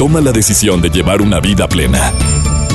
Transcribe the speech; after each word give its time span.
toma 0.00 0.22
la 0.22 0.32
decisión 0.32 0.80
de 0.80 0.88
llevar 0.88 1.20
una 1.20 1.40
vida 1.40 1.68
plena. 1.68 2.10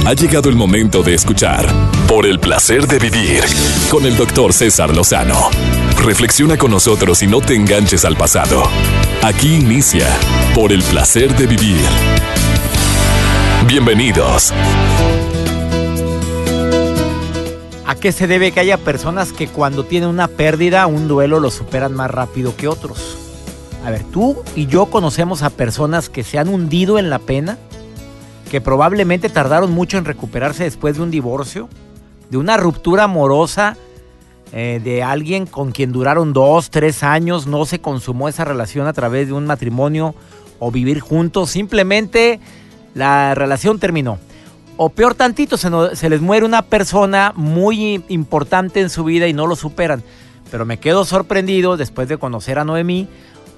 Ha 0.05 0.13
llegado 0.13 0.47
el 0.47 0.55
momento 0.55 1.01
de 1.01 1.15
escuchar 1.15 1.65
Por 2.07 2.27
el 2.27 2.39
placer 2.39 2.85
de 2.85 2.99
vivir 2.99 3.43
con 3.89 4.05
el 4.05 4.15
doctor 4.15 4.53
César 4.53 4.95
Lozano. 4.95 5.49
Reflexiona 6.03 6.55
con 6.55 6.69
nosotros 6.69 7.23
y 7.23 7.27
no 7.27 7.41
te 7.41 7.55
enganches 7.55 8.05
al 8.05 8.15
pasado. 8.15 8.61
Aquí 9.23 9.55
inicia 9.55 10.05
Por 10.53 10.71
el 10.71 10.83
placer 10.83 11.35
de 11.35 11.47
vivir. 11.47 11.81
Bienvenidos. 13.65 14.53
¿A 17.87 17.95
qué 17.95 18.11
se 18.11 18.27
debe 18.27 18.51
que 18.51 18.59
haya 18.59 18.77
personas 18.77 19.33
que 19.33 19.47
cuando 19.47 19.83
tienen 19.83 20.09
una 20.09 20.27
pérdida, 20.27 20.85
un 20.85 21.07
duelo, 21.07 21.39
lo 21.39 21.49
superan 21.49 21.95
más 21.95 22.11
rápido 22.11 22.55
que 22.55 22.67
otros? 22.67 23.24
A 23.85 23.91
ver, 23.91 24.03
tú 24.03 24.35
y 24.55 24.65
yo 24.65 24.87
conocemos 24.87 25.43
a 25.43 25.51
personas 25.51 26.09
que 26.09 26.23
se 26.23 26.39
han 26.39 26.47
hundido 26.47 26.97
en 26.97 27.11
la 27.11 27.19
pena, 27.19 27.59
que 28.49 28.59
probablemente 28.59 29.29
tardaron 29.29 29.71
mucho 29.71 29.99
en 29.99 30.05
recuperarse 30.05 30.63
después 30.63 30.97
de 30.97 31.03
un 31.03 31.11
divorcio, 31.11 31.69
de 32.31 32.37
una 32.37 32.57
ruptura 32.57 33.03
amorosa, 33.03 33.77
eh, 34.53 34.81
de 34.83 35.03
alguien 35.03 35.45
con 35.45 35.71
quien 35.71 35.91
duraron 35.91 36.33
dos, 36.33 36.71
tres 36.71 37.03
años, 37.03 37.45
no 37.45 37.63
se 37.65 37.79
consumó 37.79 38.27
esa 38.27 38.43
relación 38.43 38.87
a 38.87 38.93
través 38.93 39.27
de 39.27 39.33
un 39.33 39.45
matrimonio 39.45 40.15
o 40.57 40.71
vivir 40.71 40.99
juntos, 40.99 41.51
simplemente 41.51 42.39
la 42.95 43.35
relación 43.35 43.77
terminó. 43.77 44.17
O 44.77 44.89
peor 44.89 45.13
tantito, 45.13 45.57
se, 45.57 45.69
se 45.93 46.09
les 46.09 46.21
muere 46.21 46.43
una 46.43 46.63
persona 46.63 47.33
muy 47.35 48.03
importante 48.09 48.81
en 48.81 48.89
su 48.89 49.03
vida 49.03 49.27
y 49.27 49.33
no 49.33 49.45
lo 49.45 49.55
superan. 49.55 50.01
Pero 50.49 50.65
me 50.65 50.79
quedo 50.79 51.05
sorprendido 51.05 51.77
después 51.77 52.07
de 52.07 52.17
conocer 52.17 52.57
a 52.57 52.65
Noemí 52.65 53.07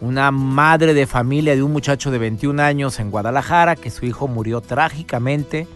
una 0.01 0.31
madre 0.31 0.93
de 0.93 1.07
familia 1.07 1.55
de 1.55 1.63
un 1.63 1.71
muchacho 1.71 2.11
de 2.11 2.17
21 2.17 2.61
años 2.61 2.99
en 2.99 3.11
Guadalajara, 3.11 3.75
que 3.75 3.89
su 3.89 4.05
hijo 4.05 4.27
murió 4.27 4.61
trágicamente 4.61 5.67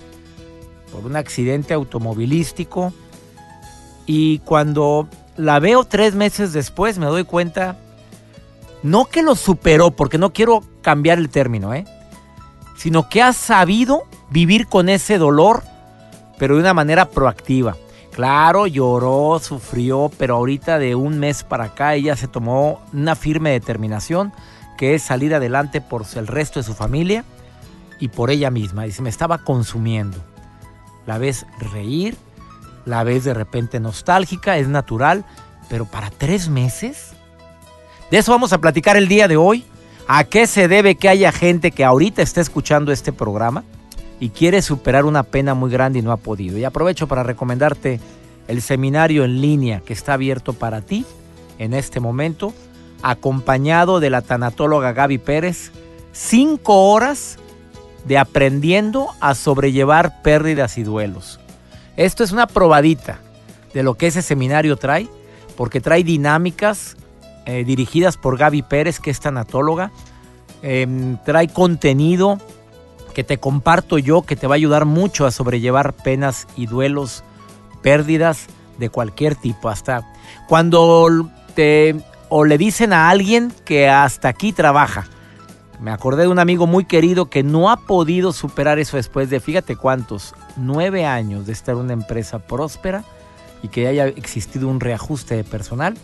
por 0.91 1.05
un 1.05 1.15
accidente 1.15 1.73
automovilístico. 1.73 2.93
Y 4.05 4.39
cuando 4.39 5.07
la 5.37 5.59
veo 5.59 5.83
tres 5.85 6.15
meses 6.15 6.53
después 6.53 6.97
me 6.97 7.05
doy 7.05 7.23
cuenta, 7.23 7.77
no 8.83 9.05
que 9.05 9.23
lo 9.23 9.35
superó, 9.35 9.91
porque 9.91 10.17
no 10.17 10.33
quiero 10.33 10.63
cambiar 10.81 11.17
el 11.17 11.29
término, 11.29 11.73
¿eh? 11.73 11.85
sino 12.77 13.09
que 13.09 13.21
ha 13.21 13.33
sabido 13.33 14.03
vivir 14.29 14.67
con 14.67 14.89
ese 14.89 15.17
dolor, 15.17 15.63
pero 16.37 16.55
de 16.55 16.61
una 16.61 16.73
manera 16.73 17.09
proactiva. 17.09 17.77
Claro, 18.11 18.67
lloró, 18.67 19.39
sufrió, 19.39 20.11
pero 20.17 20.35
ahorita 20.35 20.79
de 20.79 20.95
un 20.95 21.17
mes 21.17 21.43
para 21.43 21.65
acá 21.65 21.95
ella 21.95 22.15
se 22.15 22.27
tomó 22.27 22.81
una 22.91 23.15
firme 23.15 23.51
determinación 23.51 24.33
que 24.77 24.95
es 24.95 25.03
salir 25.03 25.33
adelante 25.33 25.79
por 25.79 26.05
el 26.15 26.27
resto 26.27 26.59
de 26.59 26.63
su 26.63 26.73
familia 26.73 27.23
y 27.99 28.09
por 28.09 28.31
ella 28.31 28.49
misma. 28.49 28.85
Y 28.85 28.91
se 28.91 29.01
me 29.01 29.09
estaba 29.09 29.37
consumiendo. 29.37 30.17
La 31.05 31.17
ves 31.17 31.45
reír, 31.59 32.17
la 32.85 33.03
ves 33.03 33.23
de 33.23 33.33
repente 33.33 33.79
nostálgica, 33.79 34.57
es 34.57 34.67
natural, 34.67 35.23
pero 35.69 35.85
para 35.85 36.09
tres 36.09 36.49
meses. 36.49 37.11
De 38.09 38.17
eso 38.17 38.31
vamos 38.31 38.53
a 38.53 38.57
platicar 38.57 38.97
el 38.97 39.07
día 39.07 39.27
de 39.27 39.37
hoy. 39.37 39.65
¿A 40.07 40.25
qué 40.25 40.47
se 40.47 40.67
debe 40.67 40.95
que 40.95 41.07
haya 41.07 41.31
gente 41.31 41.71
que 41.71 41.85
ahorita 41.85 42.21
está 42.21 42.41
escuchando 42.41 42.91
este 42.91 43.13
programa? 43.13 43.63
Y 44.21 44.29
quiere 44.29 44.61
superar 44.61 45.03
una 45.05 45.23
pena 45.23 45.55
muy 45.55 45.71
grande 45.71 45.97
y 45.99 46.01
no 46.03 46.11
ha 46.11 46.17
podido. 46.17 46.57
Y 46.59 46.63
aprovecho 46.63 47.07
para 47.07 47.23
recomendarte 47.23 47.99
el 48.47 48.61
seminario 48.61 49.25
en 49.25 49.41
línea 49.41 49.81
que 49.83 49.93
está 49.93 50.13
abierto 50.13 50.53
para 50.53 50.81
ti 50.81 51.05
en 51.57 51.73
este 51.73 51.99
momento, 51.99 52.53
acompañado 53.01 53.99
de 53.99 54.11
la 54.11 54.21
tanatóloga 54.21 54.93
Gaby 54.93 55.17
Pérez, 55.17 55.71
cinco 56.11 56.91
horas 56.91 57.39
de 58.05 58.19
aprendiendo 58.19 59.09
a 59.21 59.33
sobrellevar 59.33 60.21
pérdidas 60.21 60.77
y 60.77 60.83
duelos. 60.83 61.39
Esto 61.97 62.23
es 62.23 62.31
una 62.31 62.45
probadita 62.45 63.19
de 63.73 63.81
lo 63.81 63.95
que 63.95 64.05
ese 64.05 64.21
seminario 64.21 64.77
trae, 64.77 65.07
porque 65.57 65.81
trae 65.81 66.03
dinámicas 66.03 66.95
eh, 67.47 67.63
dirigidas 67.63 68.17
por 68.17 68.37
Gaby 68.37 68.61
Pérez, 68.61 68.99
que 68.99 69.09
es 69.09 69.19
tanatóloga, 69.19 69.91
em, 70.61 71.17
trae 71.25 71.47
contenido 71.47 72.37
que 73.11 73.23
te 73.23 73.37
comparto 73.37 73.97
yo 73.97 74.23
que 74.23 74.35
te 74.35 74.47
va 74.47 74.55
a 74.55 74.57
ayudar 74.57 74.85
mucho 74.85 75.25
a 75.25 75.31
sobrellevar 75.31 75.93
penas 75.93 76.47
y 76.55 76.65
duelos, 76.65 77.23
pérdidas 77.81 78.47
de 78.77 78.89
cualquier 78.89 79.35
tipo. 79.35 79.69
Hasta 79.69 80.11
cuando 80.47 81.29
te 81.55 81.95
o 82.33 82.45
le 82.45 82.57
dicen 82.57 82.93
a 82.93 83.09
alguien 83.09 83.51
que 83.65 83.89
hasta 83.89 84.29
aquí 84.29 84.53
trabaja. 84.53 85.05
Me 85.81 85.91
acordé 85.91 86.23
de 86.23 86.27
un 86.29 86.39
amigo 86.39 86.65
muy 86.65 86.85
querido 86.85 87.29
que 87.29 87.43
no 87.43 87.69
ha 87.69 87.75
podido 87.75 88.31
superar 88.31 88.79
eso 88.79 88.95
después 88.95 89.29
de, 89.29 89.41
fíjate 89.41 89.75
cuántos, 89.75 90.33
nueve 90.55 91.05
años 91.05 91.45
de 91.45 91.51
estar 91.51 91.75
en 91.75 91.81
una 91.81 91.93
empresa 91.93 92.39
próspera 92.39 93.03
y 93.61 93.67
que 93.67 93.87
haya 93.87 94.07
existido 94.07 94.69
un 94.69 94.79
reajuste 94.79 95.35
de 95.35 95.43
personal 95.43 95.97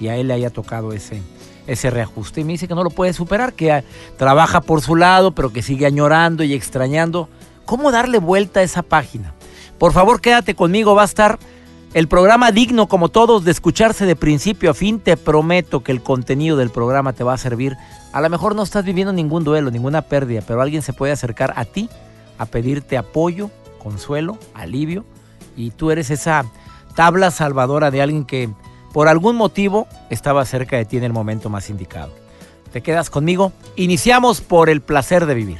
y 0.00 0.08
a 0.08 0.16
él 0.16 0.28
le 0.28 0.34
haya 0.34 0.50
tocado 0.50 0.92
ese, 0.92 1.20
ese 1.66 1.90
reajuste. 1.90 2.40
Y 2.40 2.44
me 2.44 2.52
dice 2.52 2.68
que 2.68 2.74
no 2.74 2.84
lo 2.84 2.90
puede 2.90 3.12
superar, 3.12 3.52
que 3.52 3.84
trabaja 4.16 4.60
por 4.60 4.80
su 4.80 4.96
lado, 4.96 5.32
pero 5.32 5.52
que 5.52 5.62
sigue 5.62 5.86
añorando 5.86 6.44
y 6.44 6.54
extrañando. 6.54 7.28
¿Cómo 7.64 7.90
darle 7.90 8.18
vuelta 8.18 8.60
a 8.60 8.62
esa 8.62 8.82
página? 8.82 9.34
Por 9.78 9.92
favor, 9.92 10.20
quédate 10.20 10.54
conmigo, 10.54 10.94
va 10.94 11.02
a 11.02 11.06
estar 11.06 11.38
el 11.94 12.08
programa 12.08 12.52
digno 12.52 12.88
como 12.88 13.08
todos 13.08 13.44
de 13.44 13.50
escucharse 13.50 14.06
de 14.06 14.16
principio 14.16 14.70
a 14.70 14.74
fin. 14.74 15.00
Te 15.00 15.16
prometo 15.16 15.82
que 15.82 15.92
el 15.92 16.02
contenido 16.02 16.56
del 16.56 16.70
programa 16.70 17.12
te 17.12 17.24
va 17.24 17.34
a 17.34 17.38
servir. 17.38 17.76
A 18.12 18.20
lo 18.20 18.30
mejor 18.30 18.54
no 18.54 18.62
estás 18.62 18.84
viviendo 18.84 19.12
ningún 19.12 19.44
duelo, 19.44 19.70
ninguna 19.70 20.02
pérdida, 20.02 20.42
pero 20.46 20.60
alguien 20.60 20.82
se 20.82 20.92
puede 20.92 21.12
acercar 21.12 21.52
a 21.56 21.64
ti 21.64 21.88
a 22.38 22.46
pedirte 22.46 22.96
apoyo, 22.96 23.50
consuelo, 23.78 24.38
alivio. 24.54 25.04
Y 25.56 25.70
tú 25.70 25.90
eres 25.90 26.10
esa 26.10 26.44
tabla 26.94 27.30
salvadora 27.30 27.90
de 27.90 28.02
alguien 28.02 28.24
que 28.24 28.50
por 28.96 29.08
algún 29.08 29.36
motivo 29.36 29.86
estaba 30.08 30.42
cerca 30.46 30.78
de 30.78 30.86
ti 30.86 30.96
en 30.96 31.04
el 31.04 31.12
momento 31.12 31.50
más 31.50 31.68
indicado. 31.68 32.14
¿Te 32.72 32.80
quedas 32.80 33.10
conmigo? 33.10 33.52
Iniciamos 33.76 34.40
por 34.40 34.70
el 34.70 34.80
placer 34.80 35.26
de 35.26 35.34
vivir. 35.34 35.58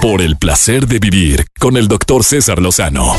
Por 0.00 0.22
el 0.22 0.38
placer 0.38 0.86
de 0.86 0.98
vivir 0.98 1.44
con 1.60 1.76
el 1.76 1.88
doctor 1.88 2.24
César 2.24 2.58
Lozano. 2.62 3.12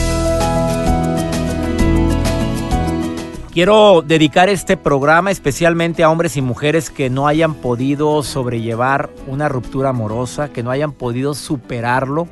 Quiero 3.53 4.01
dedicar 4.01 4.49
este 4.49 4.77
programa 4.77 5.29
especialmente 5.29 6.03
a 6.03 6.09
hombres 6.09 6.37
y 6.37 6.41
mujeres 6.41 6.89
que 6.89 7.11
no 7.11 7.27
hayan 7.27 7.53
podido 7.53 8.23
sobrellevar 8.23 9.11
una 9.27 9.47
ruptura 9.47 9.89
amorosa, 9.89 10.49
que 10.51 10.63
no 10.63 10.71
hayan 10.71 10.91
podido 10.91 11.35
superarlo 11.35 12.27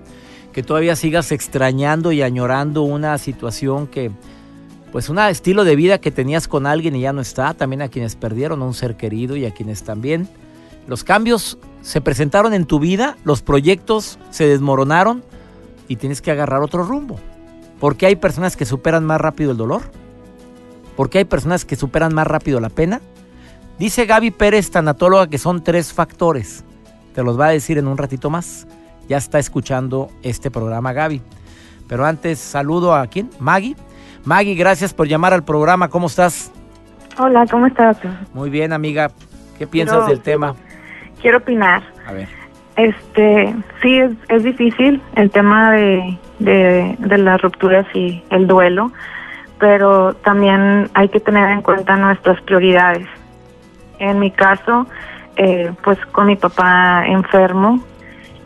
que 0.55 0.63
todavía 0.63 0.95
sigas 0.95 1.33
extrañando 1.33 2.13
y 2.13 2.21
añorando 2.21 2.83
una 2.83 3.17
situación 3.17 3.87
que, 3.87 4.09
pues 4.93 5.09
un 5.09 5.19
estilo 5.19 5.65
de 5.65 5.75
vida 5.75 5.97
que 5.97 6.11
tenías 6.11 6.47
con 6.47 6.65
alguien 6.65 6.95
y 6.95 7.01
ya 7.01 7.11
no 7.11 7.19
está, 7.19 7.53
también 7.53 7.81
a 7.81 7.89
quienes 7.89 8.15
perdieron 8.15 8.61
a 8.61 8.65
un 8.65 8.73
ser 8.73 8.95
querido 8.95 9.35
y 9.35 9.45
a 9.45 9.53
quienes 9.53 9.83
también 9.83 10.29
los 10.87 11.03
cambios 11.03 11.57
se 11.81 11.99
presentaron 11.99 12.53
en 12.53 12.63
tu 12.63 12.79
vida, 12.79 13.17
los 13.25 13.41
proyectos 13.41 14.17
se 14.29 14.47
desmoronaron 14.47 15.25
y 15.89 15.97
tienes 15.97 16.21
que 16.21 16.31
agarrar 16.31 16.61
otro 16.61 16.83
rumbo. 16.83 17.19
Porque 17.81 18.05
hay 18.05 18.15
personas 18.15 18.55
que 18.55 18.65
superan 18.65 19.03
más 19.03 19.19
rápido 19.19 19.51
el 19.51 19.57
dolor? 19.57 19.81
porque 20.95 21.17
hay 21.17 21.25
personas 21.25 21.65
que 21.65 21.75
superan 21.75 22.13
más 22.13 22.27
rápido 22.27 22.61
la 22.61 22.69
pena? 22.69 23.01
Dice 23.77 24.05
Gaby 24.05 24.31
Pérez, 24.31 24.71
tanatóloga, 24.71 25.27
que 25.27 25.37
son 25.37 25.65
tres 25.65 25.91
factores. 25.91 26.63
Te 27.13 27.23
los 27.23 27.37
va 27.37 27.47
a 27.47 27.51
decir 27.51 27.77
en 27.77 27.87
un 27.87 27.97
ratito 27.97 28.29
más 28.29 28.65
ya 29.07 29.17
está 29.17 29.39
escuchando 29.39 30.09
este 30.23 30.51
programa 30.51 30.93
Gaby. 30.93 31.21
Pero 31.87 32.05
antes 32.05 32.39
saludo 32.39 32.95
a 32.95 33.07
quién? 33.07 33.29
Maggie. 33.39 33.75
Maggie, 34.23 34.55
gracias 34.55 34.93
por 34.93 35.07
llamar 35.07 35.33
al 35.33 35.43
programa. 35.43 35.89
¿Cómo 35.89 36.07
estás? 36.07 36.51
Hola, 37.17 37.45
¿cómo 37.49 37.67
estás? 37.67 37.97
Muy 38.33 38.49
bien, 38.49 38.73
amiga. 38.73 39.11
¿Qué 39.57 39.67
piensas 39.67 40.07
del 40.07 40.21
tema? 40.21 40.55
Quiero 41.21 41.37
opinar. 41.37 41.83
A 42.07 42.13
ver. 42.13 42.27
Este, 42.75 43.55
sí, 43.81 43.99
es, 43.99 44.11
es 44.27 44.43
difícil 44.43 45.01
el 45.15 45.31
tema 45.31 45.71
de, 45.71 46.17
de, 46.39 46.95
de 46.99 47.17
las 47.17 47.41
rupturas 47.41 47.85
y 47.93 48.21
el 48.31 48.47
duelo, 48.47 48.91
pero 49.59 50.13
también 50.15 50.89
hay 50.93 51.07
que 51.07 51.21
tener 51.21 51.49
en 51.51 51.61
cuenta 51.61 51.95
nuestras 51.95 52.41
prioridades. 52.41 53.07
En 53.99 54.19
mi 54.19 54.29
caso, 54.29 54.87
eh, 55.37 55.71
pues 55.83 55.97
con 56.07 56.27
mi 56.27 56.35
papá 56.35 57.05
enfermo, 57.07 57.79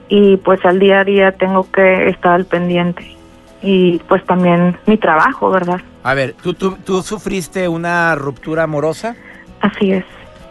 y 0.09 0.37
pues 0.37 0.63
al 0.65 0.79
día 0.79 1.01
a 1.01 1.03
día 1.03 1.31
tengo 1.31 1.69
que 1.71 2.09
estar 2.09 2.33
al 2.33 2.45
pendiente 2.45 3.15
y 3.61 3.99
pues 4.07 4.25
también 4.25 4.77
mi 4.85 4.97
trabajo, 4.97 5.49
¿verdad? 5.49 5.79
A 6.03 6.13
ver, 6.13 6.33
¿tú, 6.41 6.53
tú, 6.53 6.77
tú 6.83 7.01
sufriste 7.01 7.67
una 7.67 8.15
ruptura 8.15 8.63
amorosa? 8.63 9.15
Así 9.61 9.91
es. 9.91 10.05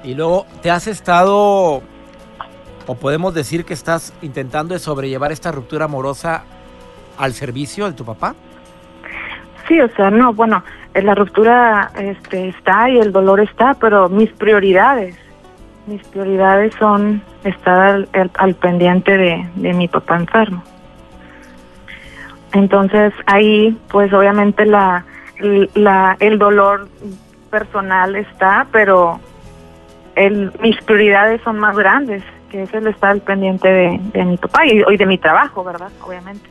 Y 0.05 0.15
luego, 0.15 0.47
¿te 0.63 0.71
has 0.71 0.87
estado, 0.87 1.83
o 2.87 2.95
podemos 3.01 3.35
decir 3.35 3.65
que 3.65 3.75
estás 3.75 4.15
intentando 4.23 4.75
de 4.75 4.81
sobrellevar 4.81 5.33
esta 5.33 5.51
ruptura 5.51 5.87
amorosa 5.87 6.45
al 7.19 7.33
servicio 7.33 7.87
de 7.87 7.93
tu 7.93 8.05
papá? 8.05 8.35
Sí, 9.67 9.81
o 9.81 9.89
sea, 9.97 10.11
no, 10.11 10.33
bueno, 10.33 10.63
la 10.95 11.15
ruptura 11.15 11.91
este, 11.99 12.49
está 12.49 12.89
y 12.89 12.99
el 12.99 13.13
dolor 13.13 13.41
está, 13.41 13.75
pero 13.75 14.09
mis 14.09 14.31
prioridades 14.33 15.17
mis 15.89 16.03
prioridades 16.09 16.75
son 16.79 17.23
estar 17.45 17.79
al, 17.81 18.09
al- 18.37 18.55
pendiente 18.55 19.17
de, 19.17 19.49
de 19.55 19.73
mi 19.73 19.89
papá 19.89 20.17
enfermo. 20.17 20.63
Entonces 22.53 23.13
ahí, 23.27 23.77
pues 23.91 24.13
obviamente 24.13 24.65
la, 24.65 25.05
la 25.75 26.17
el 26.21 26.39
dolor 26.39 26.89
personal 27.51 28.17
está, 28.17 28.67
pero 28.73 29.21
el, 30.17 30.53
mis 30.61 30.77
prioridades 30.83 31.41
son 31.43 31.59
más 31.59 31.77
grandes, 31.77 32.23
que 32.51 32.63
es 32.63 32.73
el 32.75 32.87
estar 32.87 33.11
al 33.11 33.21
pendiente 33.21 33.69
de, 33.69 34.01
de 34.13 34.25
mi 34.25 34.37
papá 34.37 34.67
y, 34.67 34.83
y 34.89 34.97
de 34.97 35.07
mi 35.07 35.19
trabajo, 35.19 35.63
¿verdad? 35.63 35.91
Obviamente. 36.03 36.49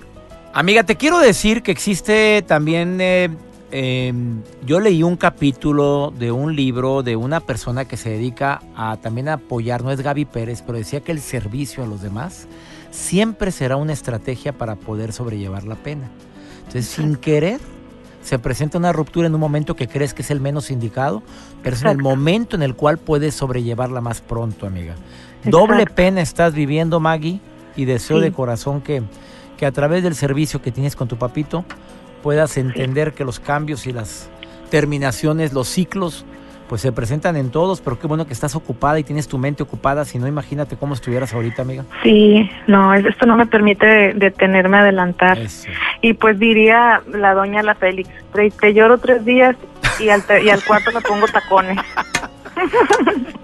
Amiga, 0.53 0.83
te 0.83 0.95
quiero 0.95 1.19
decir 1.19 1.61
que 1.63 1.71
existe 1.71 2.41
también, 2.47 2.99
eh, 3.01 3.29
eh, 3.71 4.13
yo 4.65 4.79
leí 4.79 5.03
un 5.03 5.17
capítulo 5.17 6.13
de 6.17 6.31
un 6.31 6.55
libro 6.55 7.03
de 7.03 7.15
una 7.15 7.39
persona 7.41 7.85
que 7.85 7.97
se 7.97 8.09
dedica 8.11 8.61
a 8.75 8.97
también 8.97 9.27
a 9.27 9.33
apoyar, 9.33 9.83
no 9.83 9.91
es 9.91 10.01
Gaby 10.01 10.25
Pérez, 10.25 10.63
pero 10.65 10.77
decía 10.77 11.01
que 11.01 11.11
el 11.11 11.19
servicio 11.19 11.83
a 11.83 11.87
los 11.87 12.01
demás 12.01 12.47
siempre 12.91 13.51
será 13.51 13.75
una 13.75 13.93
estrategia 13.93 14.53
para 14.53 14.75
poder 14.75 15.11
sobrellevar 15.11 15.65
la 15.65 15.75
pena. 15.75 16.09
Entonces, 16.59 16.87
sin 16.87 17.15
querer, 17.15 17.59
se 18.21 18.39
presenta 18.39 18.77
una 18.77 18.91
ruptura 18.93 19.27
en 19.27 19.33
un 19.33 19.39
momento 19.39 19.75
que 19.75 19.87
crees 19.87 20.13
que 20.13 20.21
es 20.21 20.31
el 20.31 20.39
menos 20.41 20.71
indicado, 20.71 21.21
pero 21.63 21.75
es 21.75 21.81
en 21.81 21.89
el 21.89 21.97
momento 21.97 22.55
en 22.55 22.61
el 22.63 22.75
cual 22.75 22.97
puedes 22.97 23.35
sobrellevarla 23.35 24.01
más 24.01 24.21
pronto, 24.21 24.65
amiga. 24.65 24.95
Doble 25.43 25.85
pena 25.85 26.21
estás 26.21 26.53
viviendo, 26.53 26.99
Maggie, 26.99 27.39
y 27.75 27.85
deseo 27.85 28.17
Sí. 28.17 28.23
de 28.23 28.31
corazón 28.31 28.81
que, 28.81 29.03
que 29.57 29.65
a 29.65 29.71
través 29.71 30.03
del 30.03 30.15
servicio 30.15 30.61
que 30.61 30.71
tienes 30.71 30.95
con 30.95 31.07
tu 31.07 31.17
papito 31.17 31.63
puedas 32.27 32.57
entender 32.57 33.13
que 33.13 33.23
los 33.23 33.39
cambios 33.39 33.87
y 33.87 33.93
las 33.93 34.29
terminaciones, 34.69 35.53
los 35.53 35.69
ciclos, 35.69 36.25
pues 36.67 36.81
se 36.81 36.91
presentan 36.91 37.37
en 37.37 37.51
todos, 37.51 37.79
pero 37.79 37.97
qué 37.97 38.05
bueno 38.05 38.27
que 38.27 38.33
estás 38.33 38.53
ocupada 38.53 38.99
y 38.99 39.05
tienes 39.05 39.29
tu 39.29 39.37
mente 39.37 39.63
ocupada, 39.63 40.03
si 40.03 40.19
no 40.19 40.27
imagínate 40.27 40.75
cómo 40.75 40.93
estuvieras 40.93 41.33
ahorita, 41.33 41.61
amiga. 41.61 41.85
Sí, 42.03 42.49
no, 42.67 42.93
es- 42.93 43.05
esto 43.05 43.25
no 43.25 43.37
me 43.37 43.45
permite 43.45 44.11
detenerme 44.13 44.75
adelantar. 44.77 45.37
Eso. 45.39 45.69
Y 46.01 46.15
pues 46.15 46.37
diría 46.37 47.01
la 47.13 47.33
doña 47.33 47.63
La 47.63 47.75
Félix, 47.75 48.09
te, 48.33 48.51
te 48.51 48.73
lloro 48.73 48.97
tres 48.97 49.23
días 49.23 49.55
y 49.97 50.09
al, 50.09 50.21
te- 50.23 50.43
y 50.43 50.49
al 50.49 50.61
cuarto 50.65 50.91
me 50.91 50.99
pongo 50.99 51.27
tacones. 51.27 51.77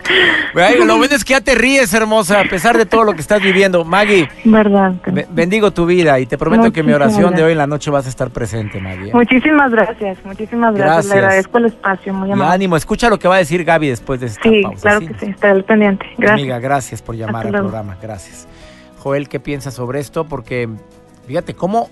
Lo 0.85 0.97
bueno 0.97 1.15
es 1.15 1.23
que 1.23 1.31
ya 1.33 1.41
te 1.41 1.55
ríes, 1.55 1.93
hermosa, 1.93 2.41
a 2.41 2.43
pesar 2.45 2.77
de 2.77 2.85
todo 2.85 3.03
lo 3.03 3.13
que 3.13 3.21
estás 3.21 3.41
viviendo. 3.41 3.83
Maggie, 3.85 4.29
¿Verdad? 4.43 4.93
be- 5.07 5.27
bendigo 5.31 5.71
tu 5.71 5.85
vida 5.85 6.19
y 6.19 6.25
te 6.25 6.37
prometo 6.37 6.71
que 6.71 6.83
mi 6.83 6.91
oración 6.93 7.33
de 7.35 7.43
hoy 7.43 7.51
en 7.53 7.57
la 7.57 7.67
noche 7.67 7.89
vas 7.91 8.05
a 8.05 8.09
estar 8.09 8.29
presente, 8.29 8.79
Maggie. 8.79 9.09
¿eh? 9.09 9.13
Muchísimas 9.13 9.71
gracias, 9.71 10.17
muchísimas 10.23 10.73
gracias. 10.75 10.93
Gracias. 11.07 11.13
Le 11.15 11.19
agradezco 11.21 11.57
el 11.57 11.65
espacio, 11.65 12.13
muy 12.13 12.29
Y 12.29 12.31
amable. 12.33 12.53
ánimo, 12.53 12.75
escucha 12.77 13.09
lo 13.09 13.17
que 13.19 13.27
va 13.27 13.35
a 13.35 13.39
decir 13.39 13.63
Gaby 13.63 13.89
después 13.89 14.19
de 14.19 14.27
esta 14.27 14.41
Sí, 14.43 14.61
pausa. 14.61 14.81
claro 14.81 14.99
¿sí? 14.99 15.07
que 15.07 15.19
sí, 15.19 15.25
estaré 15.31 15.53
al 15.53 15.63
pendiente. 15.63 16.05
Gracias. 16.17 16.39
Amiga, 16.39 16.59
gracias 16.59 17.01
por 17.01 17.15
llamar 17.15 17.35
Hasta 17.37 17.47
al 17.47 17.51
luego. 17.53 17.67
programa, 17.69 17.97
gracias. 18.01 18.47
Joel, 18.99 19.27
¿qué 19.29 19.39
piensas 19.39 19.73
sobre 19.73 19.99
esto? 19.99 20.25
Porque 20.25 20.69
fíjate 21.27 21.53
cómo, 21.53 21.89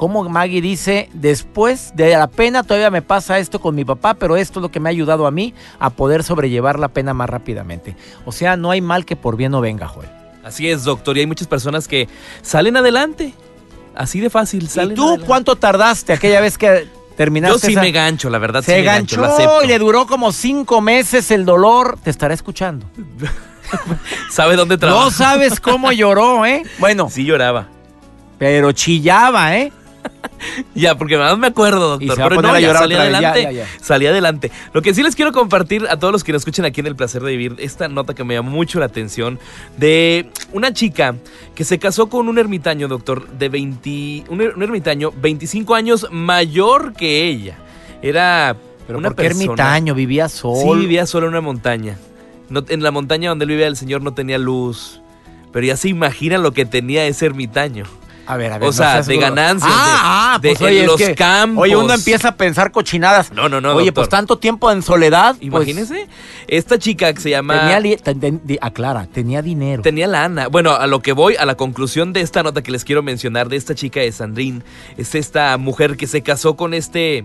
cómo 0.00 0.26
Maggie 0.30 0.62
dice, 0.62 1.10
después 1.12 1.92
de 1.94 2.16
la 2.16 2.26
pena 2.26 2.62
todavía 2.62 2.88
me 2.90 3.02
pasa 3.02 3.38
esto 3.38 3.60
con 3.60 3.74
mi 3.74 3.84
papá, 3.84 4.14
pero 4.14 4.34
esto 4.38 4.58
es 4.58 4.62
lo 4.62 4.70
que 4.70 4.80
me 4.80 4.88
ha 4.88 4.92
ayudado 4.92 5.26
a 5.26 5.30
mí 5.30 5.52
a 5.78 5.90
poder 5.90 6.22
sobrellevar 6.24 6.78
la 6.78 6.88
pena 6.88 7.12
más 7.12 7.28
rápidamente. 7.28 7.94
O 8.24 8.32
sea, 8.32 8.56
no 8.56 8.70
hay 8.70 8.80
mal 8.80 9.04
que 9.04 9.14
por 9.14 9.36
bien 9.36 9.52
no 9.52 9.60
venga, 9.60 9.86
Joel. 9.88 10.08
Así 10.42 10.70
es, 10.70 10.84
doctor. 10.84 11.18
Y 11.18 11.20
hay 11.20 11.26
muchas 11.26 11.48
personas 11.48 11.86
que 11.86 12.08
salen 12.40 12.78
adelante. 12.78 13.34
Así 13.94 14.20
de 14.20 14.30
fácil, 14.30 14.70
salen 14.70 14.92
¿Y 14.92 14.94
tú 14.94 15.02
adelante. 15.02 15.26
cuánto 15.26 15.56
tardaste 15.56 16.14
aquella 16.14 16.40
vez 16.40 16.56
que 16.56 16.88
terminaste? 17.18 17.56
Yo 17.56 17.58
sí 17.66 17.72
esa- 17.72 17.82
me 17.82 17.92
gancho, 17.92 18.30
la 18.30 18.38
verdad. 18.38 18.62
sí 18.62 18.70
Se 18.70 18.78
me 18.78 18.84
gancho, 18.84 19.16
lo 19.16 19.22
ganchó 19.24 19.36
acepto. 19.36 19.64
y 19.64 19.68
le 19.68 19.78
duró 19.78 20.06
como 20.06 20.32
cinco 20.32 20.80
meses 20.80 21.30
el 21.30 21.44
dolor. 21.44 21.98
Te 22.02 22.08
estará 22.08 22.32
escuchando. 22.32 22.86
¿Sabe 24.30 24.56
dónde 24.56 24.78
trabaja? 24.78 25.04
No 25.04 25.10
sabes 25.10 25.60
cómo 25.60 25.92
lloró, 25.92 26.46
¿eh? 26.46 26.62
Bueno, 26.78 27.10
Sí 27.10 27.26
lloraba. 27.26 27.68
pero 28.38 28.72
chillaba, 28.72 29.56
¿eh? 29.58 29.72
Ya, 30.74 30.96
porque 30.96 31.16
más 31.18 31.36
me 31.38 31.48
acuerdo, 31.48 31.98
doctor. 31.98 32.16
Pero 32.30 32.42
no, 32.42 32.58
ya 32.58 32.74
salí 32.74 32.94
ya, 32.94 33.02
adelante. 33.02 33.42
ya, 33.42 33.52
ya. 33.52 33.66
Salí 33.80 34.06
adelante. 34.06 34.50
Lo 34.72 34.80
que 34.82 34.94
sí 34.94 35.02
les 35.02 35.14
quiero 35.14 35.32
compartir 35.32 35.86
a 35.88 35.98
todos 35.98 36.12
los 36.12 36.24
que 36.24 36.32
nos 36.32 36.40
escuchan 36.40 36.64
aquí 36.64 36.80
en 36.80 36.86
El 36.86 36.96
Placer 36.96 37.22
de 37.22 37.30
Vivir, 37.36 37.56
esta 37.58 37.88
nota 37.88 38.14
que 38.14 38.24
me 38.24 38.34
llamó 38.34 38.50
mucho 38.50 38.78
la 38.80 38.86
atención, 38.86 39.38
de 39.76 40.30
una 40.52 40.72
chica 40.72 41.14
que 41.54 41.64
se 41.64 41.78
casó 41.78 42.08
con 42.08 42.26
un 42.28 42.38
ermitaño, 42.38 42.88
doctor, 42.88 43.28
de 43.28 43.48
20... 43.50 44.24
Un, 44.30 44.40
er- 44.40 44.54
un 44.56 44.62
ermitaño 44.62 45.12
25 45.20 45.74
años 45.74 46.06
mayor 46.10 46.94
que 46.94 47.28
ella. 47.28 47.56
Era 48.02 48.56
Pero 48.86 48.98
una 48.98 49.10
¿por 49.10 49.16
qué 49.16 49.22
persona... 49.24 49.44
ermitaño? 49.44 49.94
Vivía 49.94 50.28
Sí, 50.28 50.38
solo. 50.38 50.80
vivía 50.80 51.06
solo 51.06 51.26
en 51.26 51.32
una 51.32 51.42
montaña. 51.42 51.96
No, 52.48 52.64
en 52.66 52.82
la 52.82 52.90
montaña 52.90 53.28
donde 53.28 53.44
él 53.44 53.50
vivía 53.50 53.66
el 53.66 53.76
señor 53.76 54.02
no 54.02 54.14
tenía 54.14 54.38
luz. 54.38 55.00
Pero 55.52 55.66
ya 55.66 55.76
se 55.76 55.88
imaginan 55.88 56.42
lo 56.42 56.52
que 56.52 56.64
tenía 56.64 57.04
ese 57.06 57.26
ermitaño. 57.26 57.84
A 58.32 58.36
ver, 58.36 58.52
a 58.52 58.58
ver. 58.58 58.68
O 58.68 58.72
sea, 58.72 59.02
de 59.02 59.16
ganancias, 59.16 59.72
Ah, 59.74 60.34
ah, 60.34 60.38
de- 60.40 60.50
pues 60.50 60.58
de- 60.60 60.64
oye, 60.66 60.76
en 60.78 60.82
es 60.82 60.86
los 60.86 60.96
que- 61.00 61.14
campos. 61.14 61.62
Oye, 61.64 61.76
uno 61.76 61.92
empieza 61.92 62.28
a 62.28 62.36
pensar 62.36 62.70
cochinadas. 62.70 63.32
No, 63.32 63.48
no, 63.48 63.60
no, 63.60 63.70
Oye, 63.74 63.86
doctor. 63.86 63.94
pues 64.04 64.08
tanto 64.08 64.38
tiempo 64.38 64.70
en 64.70 64.82
soledad. 64.82 65.34
pues, 65.34 65.46
Imagínese. 65.46 66.06
Esta 66.46 66.78
chica 66.78 67.12
que 67.12 67.20
se 67.20 67.30
llama... 67.30 67.68
Tenía, 67.68 67.96
ten- 67.96 68.42
aclara, 68.60 69.06
tenía 69.06 69.42
dinero. 69.42 69.82
Tenía 69.82 70.06
lana. 70.06 70.48
Bueno, 70.48 70.72
a 70.72 70.86
lo 70.86 71.00
que 71.00 71.12
voy, 71.12 71.36
a 71.36 71.44
la 71.44 71.56
conclusión 71.56 72.12
de 72.12 72.20
esta 72.20 72.42
nota 72.42 72.62
que 72.62 72.70
les 72.70 72.84
quiero 72.84 73.02
mencionar 73.02 73.48
de 73.48 73.56
esta 73.56 73.74
chica 73.74 74.00
de 74.00 74.12
Sandrine, 74.12 74.62
es 74.96 75.14
esta 75.14 75.56
mujer 75.56 75.96
que 75.96 76.06
se 76.06 76.22
casó 76.22 76.56
con 76.56 76.72
este 76.74 77.24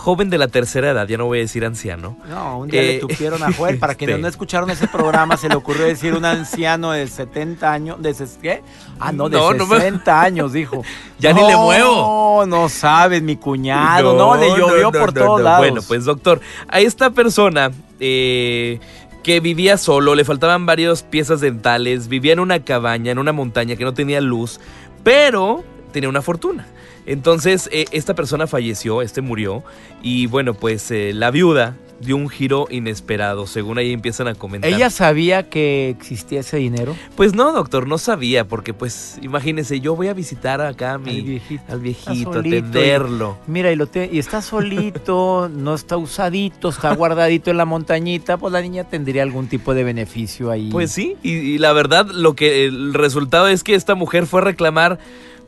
joven 0.00 0.30
de 0.30 0.38
la 0.38 0.48
tercera 0.48 0.90
edad, 0.90 1.06
ya 1.06 1.16
no 1.18 1.26
voy 1.26 1.38
a 1.38 1.42
decir 1.42 1.64
anciano. 1.64 2.16
No, 2.28 2.58
un 2.60 2.68
día 2.68 2.82
Eh, 2.82 2.86
le 2.94 2.98
tupieron 3.00 3.42
a 3.42 3.52
Joel. 3.52 3.78
Para 3.78 3.94
quienes 3.94 4.14
este. 4.14 4.22
no 4.22 4.28
escucharon 4.28 4.70
ese 4.70 4.88
programa, 4.88 5.36
se 5.36 5.48
le 5.48 5.54
ocurrió 5.54 5.84
decir 5.84 6.14
un 6.14 6.24
anciano 6.24 6.92
de 6.92 7.06
70 7.06 7.70
años. 7.70 8.00
De 8.02 8.14
¿Qué? 8.40 8.62
Ah, 8.98 9.12
no, 9.12 9.28
de 9.28 9.36
No, 9.36 9.52
no 9.52 9.66
me- 9.66 9.76
60 9.76 10.20
años, 10.22 10.52
dijo. 10.52 10.82
Ya 11.18 11.32
ni 11.34 11.46
le 11.46 11.54
muevo. 11.54 12.44
No, 12.46 12.46
no 12.62 12.68
sabes, 12.70 13.22
mi 13.22 13.36
cuñado. 13.36 14.14
No, 14.16 14.36
le 14.36 14.48
llovió 14.56 14.90
por 14.90 15.12
todos 15.12 15.40
lados. 15.42 15.58
Bueno, 15.60 15.82
pues 15.86 16.06
doctor, 16.06 16.40
a 16.68 16.80
esta 16.80 17.10
persona 17.10 17.70
eh, 18.00 18.80
que 19.22 19.40
vivía 19.40 19.76
solo, 19.76 20.14
le 20.14 20.24
faltaban 20.24 20.64
varias 20.64 21.02
piezas 21.02 21.40
dentales, 21.42 22.08
vivía 22.08 22.32
en 22.32 22.40
una 22.40 22.60
cabaña, 22.64 23.12
en 23.12 23.18
una 23.18 23.32
montaña 23.32 23.76
que 23.76 23.84
no 23.84 23.92
tenía 23.92 24.22
luz, 24.22 24.60
pero 25.04 25.62
tenía 25.92 26.08
una 26.08 26.22
fortuna. 26.22 26.66
Entonces, 27.06 27.68
eh, 27.72 27.86
esta 27.92 28.14
persona 28.14 28.46
falleció, 28.46 29.02
este 29.02 29.20
murió, 29.20 29.62
y 30.02 30.26
bueno, 30.26 30.54
pues 30.54 30.90
eh, 30.90 31.12
la 31.14 31.30
viuda 31.30 31.76
dio 32.00 32.16
un 32.16 32.30
giro 32.30 32.66
inesperado, 32.70 33.46
según 33.46 33.76
ahí 33.76 33.92
empiezan 33.92 34.26
a 34.26 34.34
comentar. 34.34 34.70
¿Ella 34.70 34.88
sabía 34.88 35.50
que 35.50 35.90
existía 35.90 36.40
ese 36.40 36.56
dinero? 36.56 36.96
Pues 37.14 37.34
no, 37.34 37.52
doctor, 37.52 37.86
no 37.86 37.98
sabía, 37.98 38.48
porque 38.48 38.72
pues 38.72 39.18
imagínese, 39.20 39.80
yo 39.80 39.94
voy 39.96 40.08
a 40.08 40.14
visitar 40.14 40.62
acá 40.62 40.94
a 40.94 40.98
mi, 40.98 41.16
Al 41.18 41.22
viejito. 41.24 41.62
al 41.68 41.80
viejito, 41.80 42.10
Está 42.12 42.32
solito 42.32 42.56
atenderlo. 42.68 43.36
Mira, 43.46 43.70
y, 43.70 43.76
lo 43.76 43.86
te- 43.86 44.08
y 44.10 44.18
está 44.18 44.40
solito, 44.40 45.50
no 45.54 45.74
está 45.74 45.98
usadito, 45.98 46.70
está 46.70 46.94
guardadito 46.94 47.50
en 47.50 47.58
la 47.58 47.66
montañita, 47.66 48.38
pues 48.38 48.50
la 48.52 48.62
niña 48.62 48.84
tendría 48.84 49.22
algún 49.22 49.48
tipo 49.48 49.74
de 49.74 49.84
beneficio 49.84 50.50
ahí. 50.50 50.70
Pues 50.70 50.92
sí, 50.92 51.16
y, 51.22 51.32
y 51.32 51.58
la 51.58 51.74
verdad, 51.74 52.06
lo 52.06 52.34
que 52.34 52.64
el 52.64 52.94
resultado 52.94 53.46
es 53.48 53.62
que 53.62 53.74
esta 53.74 53.94
mujer 53.94 54.26
fue 54.26 54.40
a 54.40 54.44
reclamar 54.44 54.98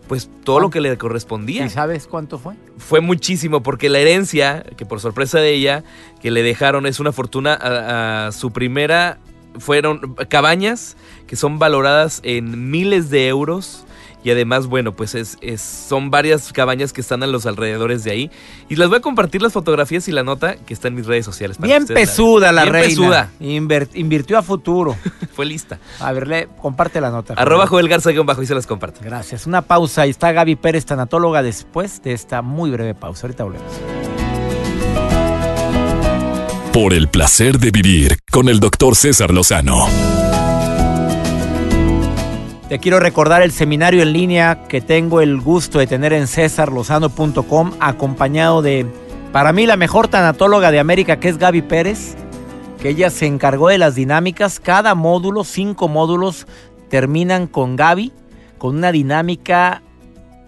pues 0.09 0.28
todo 0.44 0.61
lo 0.61 0.71
que 0.71 0.80
le 0.80 0.97
correspondía. 0.99 1.64
¿Y 1.64 1.71
sabes 1.71 2.06
cuánto 2.06 2.38
fue? 2.38 2.54
Fue 2.78 3.00
muchísimo, 3.00 3.62
porque 3.62 3.88
la 3.88 3.99
herencia, 3.99 4.64
que 4.76 4.85
por 4.85 5.00
sorpresa 5.00 5.38
de 5.38 5.52
ella, 5.54 5.85
que 6.21 6.30
le 6.30 6.42
dejaron 6.42 6.87
es 6.87 7.00
una 7.00 7.12
fortuna 7.12 7.54
a, 7.54 8.26
a 8.26 8.32
su 8.32 8.50
primera, 8.50 9.18
fueron 9.59 10.14
cabañas 10.28 10.97
que 11.26 11.37
son 11.37 11.59
valoradas 11.59 12.21
en 12.25 12.71
miles 12.71 13.11
de 13.11 13.28
euros. 13.28 13.85
Y 14.25 14.31
además, 14.31 14.67
bueno, 14.69 14.93
pues 14.93 15.14
es, 15.14 15.37
es- 15.41 15.61
son 15.61 16.11
varias 16.11 16.52
cabañas 16.52 16.93
que 16.93 17.00
están 17.00 17.23
a 17.23 17.26
los 17.26 17.45
alrededores 17.47 18.05
de 18.05 18.11
ahí. 18.12 18.31
Y 18.69 18.76
les 18.76 18.88
voy 18.88 18.99
a 18.99 19.00
compartir 19.00 19.43
las 19.43 19.52
fotografías 19.52 20.07
y 20.09 20.12
la 20.12 20.23
nota 20.23 20.57
que 20.57 20.73
está 20.75 20.88
en 20.88 20.95
mis 20.95 21.07
redes 21.07 21.25
sociales. 21.25 21.57
para 21.57 21.67
Bien 21.67 21.87
pesuda 21.87 22.52
la 22.52 22.62
Bien 22.62 22.73
reina. 22.73 22.88
pesuda. 22.88 23.31
Inver- 23.41 23.88
invirtió 23.95 24.38
a 24.38 24.43
futuro. 24.43 24.97
Fue 25.35 25.45
lista. 25.45 25.79
A 26.00 26.12
ver, 26.12 26.29
le, 26.29 26.49
comparte 26.61 27.00
la 27.00 27.11
nota. 27.11 27.35
Arroba 27.35 27.67
Joel. 27.67 27.88
Garza 27.88 28.11
guion 28.11 28.26
bajo 28.26 28.43
y 28.43 28.47
se 28.47 28.55
las 28.55 28.67
comparto. 28.67 29.00
Gracias. 29.02 29.47
Una 29.47 29.62
pausa 29.62 30.07
y 30.07 30.11
está 30.11 30.31
Gaby 30.33 30.57
Pérez, 30.57 30.87
tanatóloga, 30.87 31.43
después 31.43 32.02
de 32.02 32.12
esta 32.12 32.43
muy 32.43 32.71
breve 32.71 32.95
pausa. 32.95 33.26
Ahorita 33.26 33.45
volvemos. 33.45 33.73
Por 36.73 36.95
el 36.95 37.09
placer 37.09 37.59
de 37.59 37.71
vivir 37.71 38.17
con 38.31 38.49
el 38.49 38.59
doctor 38.61 38.95
César 38.97 39.31
Lozano. 39.33 39.87
Te 42.73 42.79
quiero 42.79 43.00
recordar 43.00 43.43
el 43.43 43.52
seminario 43.52 44.00
en 44.00 44.14
línea 44.14 44.64
que 44.67 44.81
tengo 44.81 45.21
el 45.21 45.43
gusto 45.43 45.79
de 45.79 45.87
tener 45.87 46.14
en 46.14 46.26
cesarlozano.com, 46.26 47.73
acompañado 47.81 48.62
de, 48.62 48.87
para 49.31 49.52
mí, 49.52 49.67
la 49.67 49.76
mejor 49.76 50.09
tanatóloga 50.09 50.71
de 50.71 50.81
América, 50.81 51.21
que 51.21 51.29
es 51.29 51.37
Gaby 51.37 51.61
Pérez, 51.61 52.17
que 52.81 52.88
ella 52.88 53.11
se 53.11 53.26
encargó 53.26 53.69
de 53.69 53.76
las 53.76 53.95
dinámicas. 53.95 54.59
Cada 54.59 54.95
módulo, 54.95 55.45
cinco 55.45 55.87
módulos, 55.88 56.47
terminan 56.88 57.47
con 57.47 57.76
Gaby, 57.76 58.11
con 58.57 58.76
una 58.76 58.91
dinámica, 58.91 59.83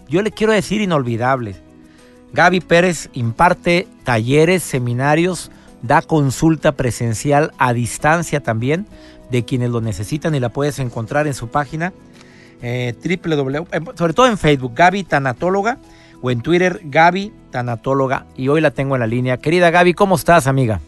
yo 0.09 0.23
le 0.23 0.31
quiero 0.31 0.54
decir, 0.54 0.81
inolvidable. 0.81 1.57
Gaby 2.33 2.61
Pérez 2.61 3.11
imparte 3.12 3.87
talleres, 4.02 4.62
seminarios, 4.62 5.50
da 5.83 6.00
consulta 6.00 6.73
presencial 6.73 7.52
a 7.59 7.75
distancia 7.75 8.40
también 8.40 8.87
de 9.31 9.45
quienes 9.45 9.69
lo 9.69 9.83
necesitan 9.83 10.35
y 10.35 10.40
la 10.40 10.49
puedes 10.49 10.78
encontrar 10.78 11.26
en 11.26 11.35
su 11.35 11.49
página 11.49 11.93
eh, 12.62 12.94
www, 13.02 13.66
eh, 13.73 13.80
sobre 13.94 14.12
todo 14.12 14.26
en 14.26 14.38
Facebook, 14.38 14.73
Gaby 14.75 15.04
Tanatóloga 15.04 15.78
o 16.23 16.30
en 16.30 16.40
Twitter, 16.40 16.80
Gaby 16.84 17.32
Tanatóloga. 17.50 18.26
Y 18.37 18.49
hoy 18.49 18.61
la 18.61 18.70
tengo 18.70 18.96
en 18.96 19.00
la 19.00 19.06
línea. 19.06 19.37
Querida 19.37 19.70
Gaby, 19.70 19.94
¿cómo 19.94 20.14
estás, 20.14 20.46
amiga? 20.46 20.80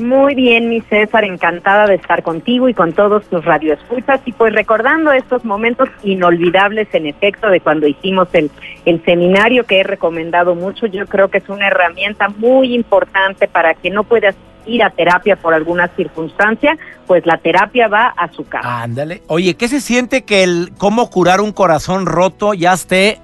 Muy 0.00 0.34
bien, 0.34 0.70
mi 0.70 0.80
César, 0.82 1.24
encantada 1.24 1.86
de 1.86 1.96
estar 1.96 2.22
contigo 2.22 2.68
y 2.68 2.74
con 2.74 2.92
todos 2.92 3.24
tus 3.28 3.44
radioescuchas 3.44 4.20
y 4.24 4.32
pues 4.32 4.54
recordando 4.54 5.12
estos 5.12 5.44
momentos 5.44 5.90
inolvidables 6.02 6.88
en 6.94 7.06
efecto 7.06 7.50
de 7.50 7.60
cuando 7.60 7.86
hicimos 7.86 8.28
el, 8.32 8.50
el 8.86 9.04
seminario 9.04 9.64
que 9.64 9.80
he 9.80 9.82
recomendado 9.82 10.54
mucho, 10.54 10.86
yo 10.86 11.06
creo 11.06 11.28
que 11.28 11.38
es 11.38 11.48
una 11.48 11.66
herramienta 11.66 12.28
muy 12.28 12.74
importante 12.74 13.46
para 13.46 13.74
que 13.74 13.90
no 13.90 14.04
puedas 14.04 14.36
ir 14.66 14.82
a 14.82 14.90
terapia 14.90 15.36
por 15.36 15.54
alguna 15.54 15.88
circunstancia, 15.88 16.76
pues 17.06 17.26
la 17.26 17.38
terapia 17.38 17.88
va 17.88 18.06
a 18.08 18.30
su 18.32 18.44
casa. 18.44 18.82
Ándale. 18.82 19.22
Oye, 19.26 19.54
¿qué 19.54 19.68
se 19.68 19.80
siente 19.80 20.22
que 20.22 20.42
el 20.42 20.72
cómo 20.78 21.10
curar 21.10 21.40
un 21.40 21.52
corazón 21.52 22.06
roto 22.06 22.54
ya 22.54 22.72
esté 22.72 23.18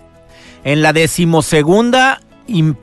en 0.65 0.83
la 0.83 0.93
decimosegunda 0.93 2.21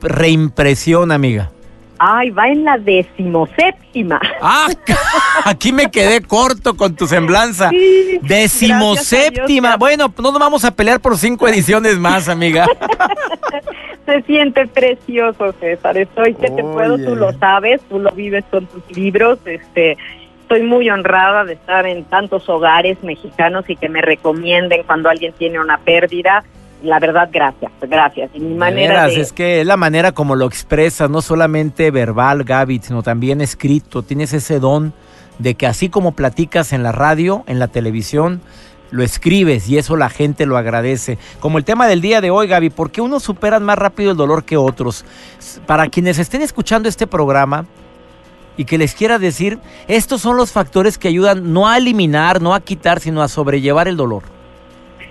reimpresión, 0.00 1.12
amiga? 1.12 1.50
Ay, 1.98 2.30
va 2.30 2.48
en 2.48 2.64
la 2.64 2.78
decimoséptima. 2.78 4.20
Ah, 4.40 4.68
aquí 5.44 5.72
me 5.72 5.90
quedé 5.90 6.20
corto 6.22 6.74
con 6.76 6.96
tu 6.96 7.06
semblanza. 7.06 7.70
Sí, 7.70 8.18
decimoséptima. 8.22 9.76
Bueno, 9.76 10.12
no 10.16 10.32
nos 10.32 10.38
vamos 10.38 10.64
a 10.64 10.72
pelear 10.72 11.00
por 11.00 11.16
cinco 11.16 11.46
ediciones 11.48 11.98
más, 11.98 12.28
amiga. 12.28 12.66
Se 14.06 14.22
siente 14.22 14.66
precioso, 14.66 15.54
César. 15.60 15.96
Estoy 15.96 16.34
que 16.34 16.50
te 16.50 16.62
puedo, 16.62 16.98
tú 16.98 17.16
lo 17.16 17.32
sabes, 17.38 17.80
tú 17.88 17.98
lo 17.98 18.10
vives 18.10 18.44
con 18.50 18.66
tus 18.66 18.96
libros. 18.96 19.38
Este, 19.46 19.96
estoy 20.42 20.62
muy 20.62 20.90
honrada 20.90 21.44
de 21.44 21.54
estar 21.54 21.86
en 21.86 22.04
tantos 22.04 22.48
hogares 22.48 23.02
mexicanos 23.02 23.64
y 23.68 23.76
que 23.76 23.88
me 23.88 24.02
recomienden 24.02 24.82
cuando 24.82 25.08
alguien 25.08 25.32
tiene 25.32 25.58
una 25.58 25.78
pérdida 25.78 26.44
la 26.84 27.00
verdad, 27.00 27.28
gracias, 27.32 27.72
gracias. 27.80 28.30
Mi 28.34 28.54
manera 28.54 29.08
Es 29.08 29.32
que 29.32 29.62
es 29.62 29.66
la 29.66 29.76
manera 29.76 30.12
como 30.12 30.36
lo 30.36 30.46
expresas, 30.46 31.08
no 31.08 31.22
solamente 31.22 31.90
verbal, 31.90 32.44
Gaby, 32.44 32.80
sino 32.82 33.02
también 33.02 33.40
escrito. 33.40 34.02
Tienes 34.02 34.32
ese 34.32 34.60
don 34.60 34.92
de 35.38 35.54
que 35.54 35.66
así 35.66 35.88
como 35.88 36.12
platicas 36.12 36.72
en 36.72 36.82
la 36.82 36.92
radio, 36.92 37.42
en 37.46 37.58
la 37.58 37.68
televisión, 37.68 38.40
lo 38.90 39.02
escribes 39.02 39.68
y 39.68 39.78
eso 39.78 39.96
la 39.96 40.10
gente 40.10 40.46
lo 40.46 40.56
agradece. 40.56 41.18
Como 41.40 41.58
el 41.58 41.64
tema 41.64 41.88
del 41.88 42.00
día 42.00 42.20
de 42.20 42.30
hoy, 42.30 42.46
Gaby, 42.46 42.70
¿por 42.70 42.90
qué 42.90 43.00
unos 43.00 43.22
superan 43.22 43.64
más 43.64 43.78
rápido 43.78 44.12
el 44.12 44.16
dolor 44.16 44.44
que 44.44 44.56
otros? 44.56 45.04
Para 45.66 45.88
quienes 45.88 46.18
estén 46.18 46.42
escuchando 46.42 46.88
este 46.88 47.06
programa 47.06 47.66
y 48.56 48.66
que 48.66 48.78
les 48.78 48.94
quiera 48.94 49.18
decir, 49.18 49.58
estos 49.88 50.20
son 50.20 50.36
los 50.36 50.52
factores 50.52 50.98
que 50.98 51.08
ayudan 51.08 51.52
no 51.52 51.66
a 51.66 51.78
eliminar, 51.78 52.40
no 52.40 52.54
a 52.54 52.60
quitar, 52.60 53.00
sino 53.00 53.22
a 53.22 53.28
sobrellevar 53.28 53.88
el 53.88 53.96
dolor. 53.96 54.33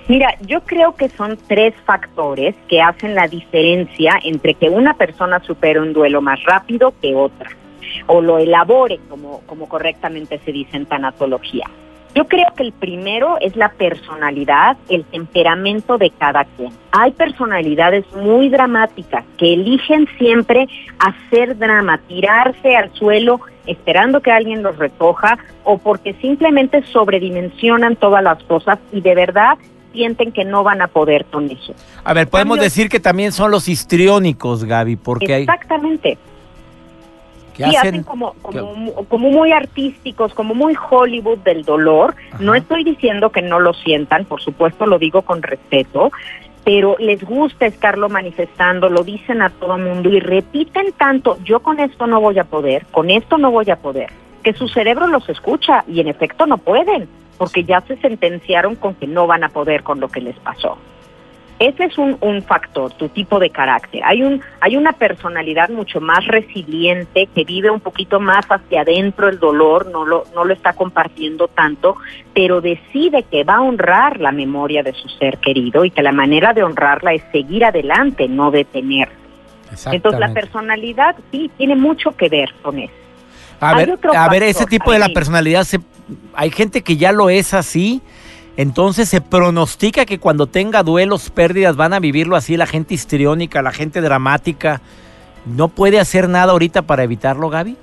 Mira, 0.08 0.36
yo 0.42 0.62
creo 0.62 0.96
que 0.96 1.08
son 1.10 1.38
tres 1.48 1.74
factores 1.86 2.56
que 2.68 2.82
hacen 2.82 3.16
la 3.16 3.28
diferencia 3.28 4.20
entre 4.24 4.54
que 4.54 4.70
una 4.70 4.96
persona 4.96 5.40
supere 5.40 5.80
un 5.80 5.94
duelo 5.94 6.22
más 6.22 6.44
rápido 6.44 6.94
que 7.02 7.16
otra, 7.16 7.50
o 8.08 8.22
lo 8.22 8.38
elabore, 8.38 9.00
como, 9.08 9.42
como 9.46 9.70
correctamente 9.70 10.40
se 10.44 10.52
dice 10.52 10.76
en 10.76 10.88
tanatología. 10.88 11.70
Yo 12.16 12.26
creo 12.28 12.46
que 12.56 12.64
el 12.64 12.74
primero 12.74 13.38
es 13.40 13.56
la 13.56 13.70
personalidad, 13.70 14.78
el 14.88 15.04
temperamento 15.06 15.98
de 15.98 16.12
cada 16.12 16.46
quien. 16.46 16.72
Hay 16.92 17.12
personalidades 17.12 18.06
muy 18.14 18.50
dramáticas 18.50 19.24
que 19.38 19.54
eligen 19.54 20.08
siempre 20.20 20.68
hacer 21.00 21.58
drama, 21.58 21.98
tirarse 22.08 22.76
al 22.76 22.94
suelo 22.94 23.40
esperando 23.66 24.22
que 24.22 24.32
alguien 24.32 24.62
los 24.62 24.78
recoja 24.78 25.40
o 25.64 25.80
porque 25.80 26.14
simplemente 26.16 26.84
sobredimensionan 26.84 27.96
todas 27.96 28.22
las 28.22 28.44
cosas 28.44 28.78
y 28.92 29.02
de 29.02 29.16
verdad 29.16 29.58
sienten 29.94 30.32
que 30.32 30.44
no 30.44 30.64
van 30.64 30.82
a 30.82 30.88
poder 30.88 31.26
con 31.26 31.50
eso. 31.50 31.74
A 32.04 32.14
ver, 32.14 32.28
podemos 32.28 32.60
decir 32.60 32.90
que 32.90 33.00
también 33.00 33.32
son 33.32 33.52
los 33.52 33.70
histriónicos, 33.70 34.66
Gaby, 34.66 34.98
porque 34.98 35.38
Exactamente. 35.38 36.18
Sí, 37.56 37.64
hacen, 37.64 38.02
como, 38.02 38.34
como, 38.42 39.30
muy 39.30 39.52
artísticos, 39.52 40.34
como 40.34 40.56
muy 40.56 40.76
Hollywood 40.90 41.38
del 41.40 41.64
dolor. 41.64 42.16
No 42.40 42.56
estoy 42.56 42.84
diciendo 42.84 43.30
que 43.30 43.44
no 43.44 43.60
lo 43.60 43.76
sientan, 43.76 44.26
por 44.26 44.42
supuesto 44.42 44.88
lo 44.88 44.98
digo 44.98 45.22
con 45.22 45.44
respeto, 45.44 46.12
pero 46.64 46.96
les 46.98 47.24
gusta 47.24 47.68
estarlo 47.68 48.10
manifestando, 48.10 48.90
lo 48.90 49.04
dicen 49.04 49.44
a 49.44 49.52
todo 49.52 49.78
mundo 49.78 50.10
y 50.10 50.20
repiten 50.20 50.94
tanto, 50.94 51.38
yo 51.44 51.60
con 51.60 51.80
esto 51.80 52.08
no 52.08 52.20
voy 52.20 52.40
a 52.40 52.46
poder, 52.46 52.88
con 52.88 53.12
esto 53.12 53.38
no 53.38 53.52
voy 53.52 53.70
a 53.70 53.76
poder, 53.76 54.10
que 54.42 54.54
su 54.54 54.68
cerebro 54.68 55.06
los 55.06 55.30
escucha 55.30 55.84
y 55.88 56.00
en 56.00 56.08
efecto 56.08 56.48
no 56.48 56.58
pueden 56.58 57.08
porque 57.38 57.64
ya 57.64 57.82
se 57.82 57.98
sentenciaron 57.98 58.76
con 58.76 58.96
que 58.96 59.08
no 59.08 59.28
van 59.28 59.44
a 59.44 59.50
poder 59.50 59.84
con 59.84 60.00
lo 60.00 60.08
que 60.08 60.22
les 60.22 60.38
pasó. 60.38 60.78
Ese 61.60 61.86
es 61.86 61.98
un, 61.98 62.18
un, 62.20 62.42
factor, 62.42 62.92
tu 62.94 63.10
tipo 63.10 63.40
de 63.40 63.50
carácter. 63.50 64.02
Hay, 64.04 64.24
un, 64.24 64.42
hay 64.60 64.76
una 64.76 64.92
personalidad 64.92 65.70
mucho 65.70 66.02
más 66.02 66.26
resiliente 66.26 67.28
que 67.28 67.44
vive 67.46 67.70
un 67.70 67.80
poquito 67.80 68.20
más 68.20 68.46
hacia 68.50 68.82
adentro 68.82 69.30
el 69.30 69.40
dolor, 69.40 69.86
no 69.86 70.04
lo, 70.06 70.26
no 70.34 70.44
lo 70.44 70.54
está 70.54 70.74
compartiendo 70.74 71.48
tanto, 71.48 71.96
pero 72.34 72.60
decide 72.60 73.24
que 73.24 73.44
va 73.44 73.58
a 73.58 73.62
honrar 73.62 74.20
la 74.20 74.32
memoria 74.32 74.84
de 74.84 74.94
su 74.94 75.08
ser 75.10 75.38
querido 75.38 75.86
y 75.86 75.92
que 75.92 76.02
la 76.02 76.12
manera 76.12 76.54
de 76.54 76.64
honrarla 76.64 77.14
es 77.14 77.24
seguir 77.32 77.64
adelante, 77.64 78.28
no 78.28 78.52
detenerse. 78.52 79.16
Entonces 79.92 80.20
la 80.20 80.34
personalidad 80.34 81.16
sí 81.32 81.50
tiene 81.58 81.76
mucho 81.76 82.12
que 82.12 82.30
ver 82.30 82.54
con 82.62 82.80
eso. 82.80 82.94
A 83.60 83.76
ver, 83.76 83.98
a 84.14 84.28
ver, 84.28 84.44
ese 84.44 84.66
tipo 84.66 84.92
de 84.92 85.00
la 85.00 85.08
personalidad 85.10 85.64
se 85.64 85.80
hay 86.34 86.52
gente 86.52 86.82
que 86.82 86.98
ya 86.98 87.12
lo 87.12 87.30
es 87.30 87.54
así. 87.54 88.02
Entonces 88.56 89.10
se 89.10 89.20
pronostica 89.20 90.06
que 90.06 90.20
cuando 90.20 90.48
tenga 90.48 90.84
duelos, 90.84 91.30
pérdidas, 91.32 91.76
van 91.76 91.94
a 91.94 92.00
vivirlo 92.00 92.36
así 92.36 92.56
la 92.56 92.68
gente 92.68 92.94
histriónica, 92.94 93.62
la 93.62 93.72
gente 93.72 94.02
dramática. 94.02 94.82
¿No 95.46 95.70
puede 95.70 96.00
hacer 96.00 96.30
nada 96.30 96.52
ahorita 96.52 96.84
para 96.84 97.04
evitarlo, 97.04 97.50
Gaby? 97.50 97.76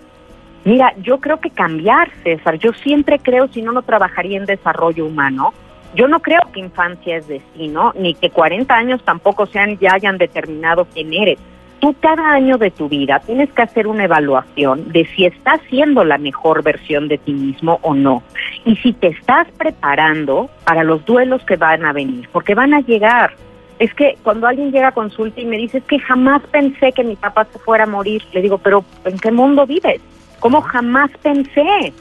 Mira, 0.64 0.94
yo 1.02 1.18
creo 1.18 1.40
que 1.40 1.50
cambiar, 1.50 2.10
César. 2.22 2.58
Yo 2.58 2.72
siempre 2.84 3.18
creo, 3.18 3.48
si 3.48 3.62
no, 3.62 3.72
no 3.72 3.82
trabajaría 3.82 4.38
en 4.38 4.46
desarrollo 4.46 5.06
humano. 5.06 5.52
Yo 5.94 6.06
no 6.06 6.20
creo 6.20 6.40
que 6.52 6.60
infancia 6.60 7.16
es 7.16 7.26
destino, 7.26 7.92
ni 7.96 8.14
que 8.14 8.30
40 8.30 8.72
años 8.72 9.02
tampoco 9.04 9.46
sean 9.46 9.76
ya 9.78 9.94
hayan 9.94 10.18
determinado 10.18 10.86
quién 10.92 11.12
eres 11.12 11.38
tú 11.80 11.94
cada 12.00 12.30
año 12.30 12.58
de 12.58 12.70
tu 12.70 12.88
vida 12.88 13.20
tienes 13.20 13.50
que 13.52 13.62
hacer 13.62 13.86
una 13.86 14.04
evaluación 14.04 14.92
de 14.92 15.06
si 15.06 15.24
estás 15.24 15.60
siendo 15.68 16.04
la 16.04 16.18
mejor 16.18 16.62
versión 16.62 17.08
de 17.08 17.18
ti 17.18 17.32
mismo 17.32 17.78
o 17.82 17.94
no. 17.94 18.22
Y 18.64 18.76
si 18.76 18.92
te 18.92 19.08
estás 19.08 19.48
preparando 19.58 20.48
para 20.64 20.84
los 20.84 21.04
duelos 21.04 21.42
que 21.44 21.56
van 21.56 21.84
a 21.84 21.92
venir, 21.92 22.28
porque 22.32 22.54
van 22.54 22.74
a 22.74 22.80
llegar. 22.80 23.32
Es 23.78 23.92
que 23.94 24.18
cuando 24.22 24.46
alguien 24.46 24.70
llega 24.70 24.88
a 24.88 24.92
consulta 24.92 25.40
y 25.40 25.46
me 25.46 25.56
dice, 25.56 25.78
es 25.78 25.84
que 25.84 25.98
jamás 25.98 26.42
pensé 26.50 26.92
que 26.92 27.02
mi 27.02 27.16
papá 27.16 27.46
se 27.50 27.58
fuera 27.58 27.84
a 27.84 27.86
morir, 27.86 28.22
le 28.32 28.42
digo, 28.42 28.58
pero 28.58 28.84
¿en 29.04 29.18
qué 29.18 29.32
mundo 29.32 29.66
vives? 29.66 30.00
¿Cómo 30.38 30.60
jamás 30.60 31.10
pensé? 31.22 31.92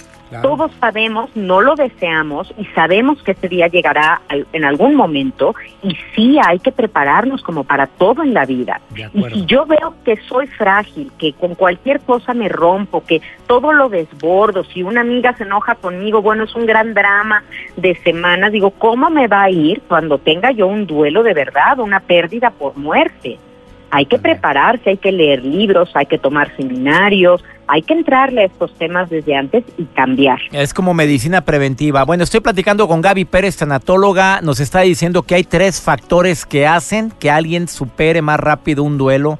Todos 0.41 0.71
sabemos, 0.79 1.35
no 1.35 1.61
lo 1.61 1.75
deseamos 1.75 2.53
y 2.57 2.65
sabemos 2.67 3.21
que 3.23 3.31
ese 3.31 3.47
día 3.47 3.67
llegará 3.67 4.21
en 4.29 4.63
algún 4.63 4.95
momento 4.95 5.55
y 5.81 5.97
sí 6.15 6.37
hay 6.45 6.59
que 6.59 6.71
prepararnos 6.71 7.41
como 7.41 7.63
para 7.63 7.87
todo 7.87 8.21
en 8.21 8.33
la 8.33 8.45
vida. 8.45 8.79
Y 9.13 9.23
si 9.23 9.45
yo 9.45 9.65
veo 9.65 9.95
que 10.05 10.17
soy 10.27 10.47
frágil, 10.47 11.11
que 11.17 11.33
con 11.33 11.55
cualquier 11.55 11.99
cosa 12.01 12.33
me 12.33 12.47
rompo, 12.47 13.03
que 13.03 13.21
todo 13.47 13.73
lo 13.73 13.89
desbordo, 13.89 14.63
si 14.65 14.83
una 14.83 15.01
amiga 15.01 15.35
se 15.35 15.43
enoja 15.43 15.75
conmigo, 15.75 16.21
bueno, 16.21 16.43
es 16.43 16.55
un 16.55 16.65
gran 16.65 16.93
drama 16.93 17.43
de 17.75 17.95
semanas, 17.95 18.51
digo, 18.51 18.71
¿cómo 18.71 19.09
me 19.09 19.27
va 19.27 19.43
a 19.43 19.49
ir 19.49 19.81
cuando 19.87 20.19
tenga 20.19 20.51
yo 20.51 20.67
un 20.67 20.85
duelo 20.85 21.23
de 21.23 21.33
verdad, 21.33 21.79
una 21.79 22.01
pérdida 22.01 22.51
por 22.51 22.77
muerte? 22.77 23.39
Hay 23.91 24.05
que 24.05 24.19
prepararse, 24.19 24.91
hay 24.91 24.97
que 24.97 25.11
leer 25.11 25.43
libros, 25.43 25.89
hay 25.95 26.05
que 26.05 26.19
tomar 26.19 26.55
seminarios, 26.55 27.43
hay 27.69 27.83
que 27.83 27.93
entrarle 27.93 28.41
a 28.41 28.45
estos 28.45 28.73
temas 28.73 29.09
desde 29.09 29.35
antes 29.35 29.63
y 29.77 29.85
cambiar. 29.85 30.39
Es 30.51 30.73
como 30.73 30.95
medicina 30.95 31.41
preventiva. 31.41 32.03
Bueno, 32.03 32.23
estoy 32.23 32.39
platicando 32.39 32.87
con 32.87 33.01
Gaby 33.01 33.25
Pérez, 33.25 33.57
tanatóloga. 33.57 34.41
Nos 34.41 34.59
está 34.59 34.81
diciendo 34.81 35.21
que 35.21 35.35
hay 35.35 35.43
tres 35.43 35.79
factores 35.79 36.47
que 36.47 36.65
hacen 36.65 37.11
que 37.11 37.29
alguien 37.29 37.67
supere 37.67 38.23
más 38.23 38.39
rápido 38.39 38.83
un 38.83 38.97
duelo 38.97 39.37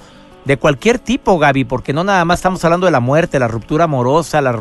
de 0.50 0.58
cualquier 0.58 0.98
tipo, 0.98 1.38
Gaby, 1.38 1.66
porque 1.66 1.94
no 1.94 2.04
nada 2.04 2.26
más 2.26 2.40
estamos 2.40 2.66
hablando 2.66 2.88
de 2.88 2.92
la 2.92 3.00
muerte, 3.00 3.38
la 3.38 3.48
ruptura 3.48 3.84
amorosa, 3.84 4.42
la 4.42 4.60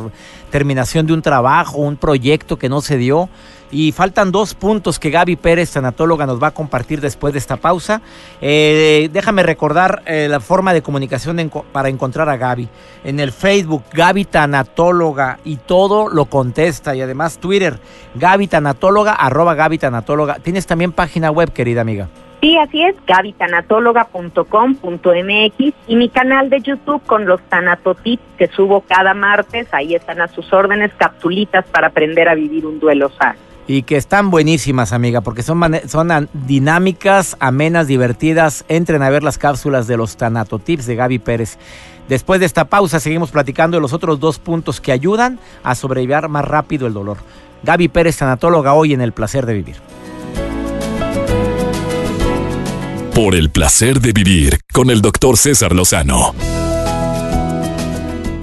terminación 0.51 1.07
de 1.07 1.15
un 1.15 1.23
trabajo, 1.23 1.79
un 1.79 1.97
proyecto 1.97 2.59
que 2.59 2.69
no 2.69 2.83
se 2.83 2.99
dio. 2.99 3.31
Y 3.71 3.93
faltan 3.93 4.31
dos 4.31 4.53
puntos 4.53 4.99
que 4.99 5.09
Gaby 5.09 5.37
Pérez, 5.37 5.71
tanatóloga, 5.71 6.27
nos 6.27 6.43
va 6.43 6.49
a 6.49 6.51
compartir 6.51 7.01
después 7.01 7.33
de 7.33 7.39
esta 7.39 7.57
pausa. 7.57 8.03
Eh, 8.43 9.09
déjame 9.15 9.43
recordar 9.43 10.03
eh, 10.05 10.27
la 10.29 10.41
forma 10.41 10.75
de 10.75 10.83
comunicación 10.83 11.51
para 11.73 11.89
encontrar 11.89 12.29
a 12.29 12.37
Gaby. 12.37 12.69
En 13.05 13.19
el 13.19 13.33
Facebook, 13.33 13.85
Gaby 13.91 14.27
Tanatóloga, 14.27 15.39
y 15.43 15.57
todo 15.57 16.11
lo 16.11 16.27
contesta. 16.27 16.95
Y 16.97 17.01
además 17.01 17.39
Twitter, 17.39 17.81
Gaby 18.15 18.47
Tanatóloga, 18.49 19.15
arroba 19.15 19.55
Gaby 19.55 19.79
Tanatóloga. 19.79 20.35
Tienes 20.35 20.67
también 20.67 20.93
página 20.93 21.31
web, 21.31 21.51
querida 21.51 21.81
amiga. 21.81 22.09
Sí, 22.41 22.57
así 22.57 22.83
es, 22.83 22.95
gabitanatóloga.com.mx 23.05 25.75
y 25.89 25.97
mi 25.97 26.09
canal 26.09 26.51
de 26.51 26.61
YouTube 26.61 27.03
con 27.05 27.27
los 27.27 27.41
tanatotips 27.49 28.23
que 28.37 28.47
subo 28.47 28.83
cada 28.83 29.13
martes, 29.13 29.67
ahí 29.73 29.97
están 29.97 30.21
a 30.21 30.29
sus 30.29 30.53
órdenes, 30.53 30.93
capsulitas 30.97 31.67
para 31.67 31.89
aprender 31.89 32.29
a 32.29 32.37
vivir 32.37 32.65
un 32.65 32.79
duelo 32.79 33.11
sano. 33.11 33.41
Y 33.67 33.83
que 33.83 33.97
están 33.97 34.31
buenísimas, 34.31 34.93
amiga, 34.93 35.21
porque 35.21 35.43
son, 35.43 35.61
son 35.89 36.29
dinámicas, 36.33 37.37
amenas, 37.39 37.87
divertidas. 37.87 38.65
Entren 38.69 39.03
a 39.03 39.11
ver 39.11 39.23
las 39.23 39.37
cápsulas 39.37 39.87
de 39.87 39.99
los 39.99 40.17
tanatotips 40.17 40.87
de 40.87 40.97
Gaby 40.97 41.19
Pérez. 41.19 41.59
Después 42.09 42.41
de 42.41 42.47
esta 42.47 42.65
pausa 42.65 42.99
seguimos 42.99 43.31
platicando 43.31 43.77
de 43.77 43.83
los 43.83 43.93
otros 43.93 44.21
dos 44.21 44.39
puntos 44.39 44.81
que 44.81 44.93
ayudan 44.93 45.39
a 45.65 45.75
sobrevivir 45.75 46.29
más 46.29 46.47
rápido 46.47 46.87
el 46.87 46.95
dolor. 46.95 47.19
Gaby 47.63 47.89
Pérez, 47.89 48.17
tanatóloga, 48.17 48.73
hoy 48.73 48.95
en 48.95 49.03
El 49.03 49.13
Placer 49.13 49.45
de 49.45 49.55
Vivir. 49.55 49.88
Por 53.19 53.35
el 53.35 53.51
placer 53.51 54.01
de 54.01 54.13
vivir 54.13 54.61
con 54.73 54.91
el 54.91 55.03
doctor 55.03 55.37
César 55.37 55.75
Lozano. 55.75 56.37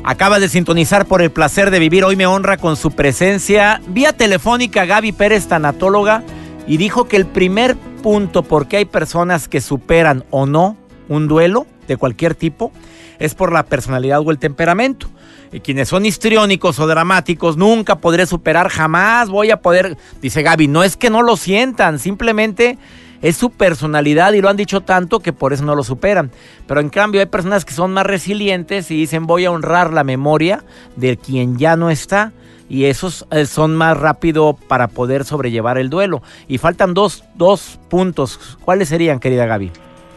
Acaba 0.04 0.38
de 0.38 0.50
sintonizar 0.50 1.06
por 1.06 1.22
el 1.22 1.32
placer 1.32 1.72
de 1.72 1.80
vivir. 1.80 2.04
Hoy 2.04 2.18
me 2.18 2.26
honra 2.26 2.58
con 2.58 2.76
su 2.76 2.92
presencia 2.92 3.80
vía 3.88 4.12
telefónica 4.12 4.84
Gaby 4.84 5.14
Pérez, 5.14 5.48
tanatóloga, 5.48 6.24
y 6.68 6.76
dijo 6.76 7.08
que 7.08 7.16
el 7.16 7.26
primer 7.26 7.78
punto 8.04 8.44
por 8.44 8.68
qué 8.68 8.76
hay 8.76 8.86
personas 8.86 9.48
que 9.48 9.62
superan 9.62 10.26
o 10.30 10.46
no 10.46 10.76
un 11.08 11.30
duelo 11.30 11.68
de 11.88 11.96
cualquier 11.96 12.36
tipo 12.36 12.74
es 13.18 13.34
por 13.34 13.54
la 13.54 13.64
personalidad 13.64 14.20
o 14.20 14.30
el 14.30 14.40
temperamento. 14.40 15.08
Y 15.54 15.62
quienes 15.62 15.88
son 15.88 16.06
histriónicos 16.06 16.80
o 16.80 16.88
dramáticos, 16.88 17.56
nunca 17.56 18.00
podré 18.00 18.26
superar, 18.26 18.68
jamás 18.68 19.30
voy 19.30 19.52
a 19.52 19.62
poder, 19.62 19.96
dice 20.22 20.44
Gaby, 20.44 20.68
no 20.68 20.84
es 20.84 20.98
que 20.98 21.10
no 21.10 21.22
lo 21.22 21.38
sientan, 21.38 21.98
simplemente 21.98 22.78
es 23.26 23.38
su 23.38 23.50
personalidad 23.50 24.34
y 24.34 24.42
lo 24.42 24.50
han 24.50 24.56
dicho 24.56 24.82
tanto 24.82 25.20
que 25.20 25.34
por 25.34 25.52
eso 25.52 25.66
no 25.66 25.74
lo 25.74 25.84
superan. 25.84 26.30
Pero 26.68 26.80
en 26.80 26.90
cambio 26.90 27.22
hay 27.22 27.26
personas 27.26 27.66
que 27.66 27.74
son 27.74 27.92
más 27.92 28.06
resilientes 28.06 28.92
y 28.92 28.96
dicen 28.96 29.26
voy 29.26 29.46
a 29.46 29.52
honrar 29.52 29.92
la 29.92 30.04
memoria 30.04 30.64
de 30.96 31.18
quien 31.18 31.58
ya 31.58 31.76
no 31.76 31.90
está 31.90 32.34
y 32.70 32.86
esos 32.86 33.26
eh, 33.32 33.48
son 33.48 33.76
más 33.76 33.98
rápido 33.98 34.56
para 34.68 34.88
poder 34.88 35.24
sobrellevar 35.24 35.80
el 35.80 35.90
duelo. 35.90 36.22
Y 36.48 36.60
faltan 36.60 36.94
dos, 36.94 37.24
dos 37.34 37.80
puntos. 37.90 38.60
¿Cuáles 38.64 38.90
serían, 38.90 39.20
querida 39.20 39.48
Gaby? 39.48 39.72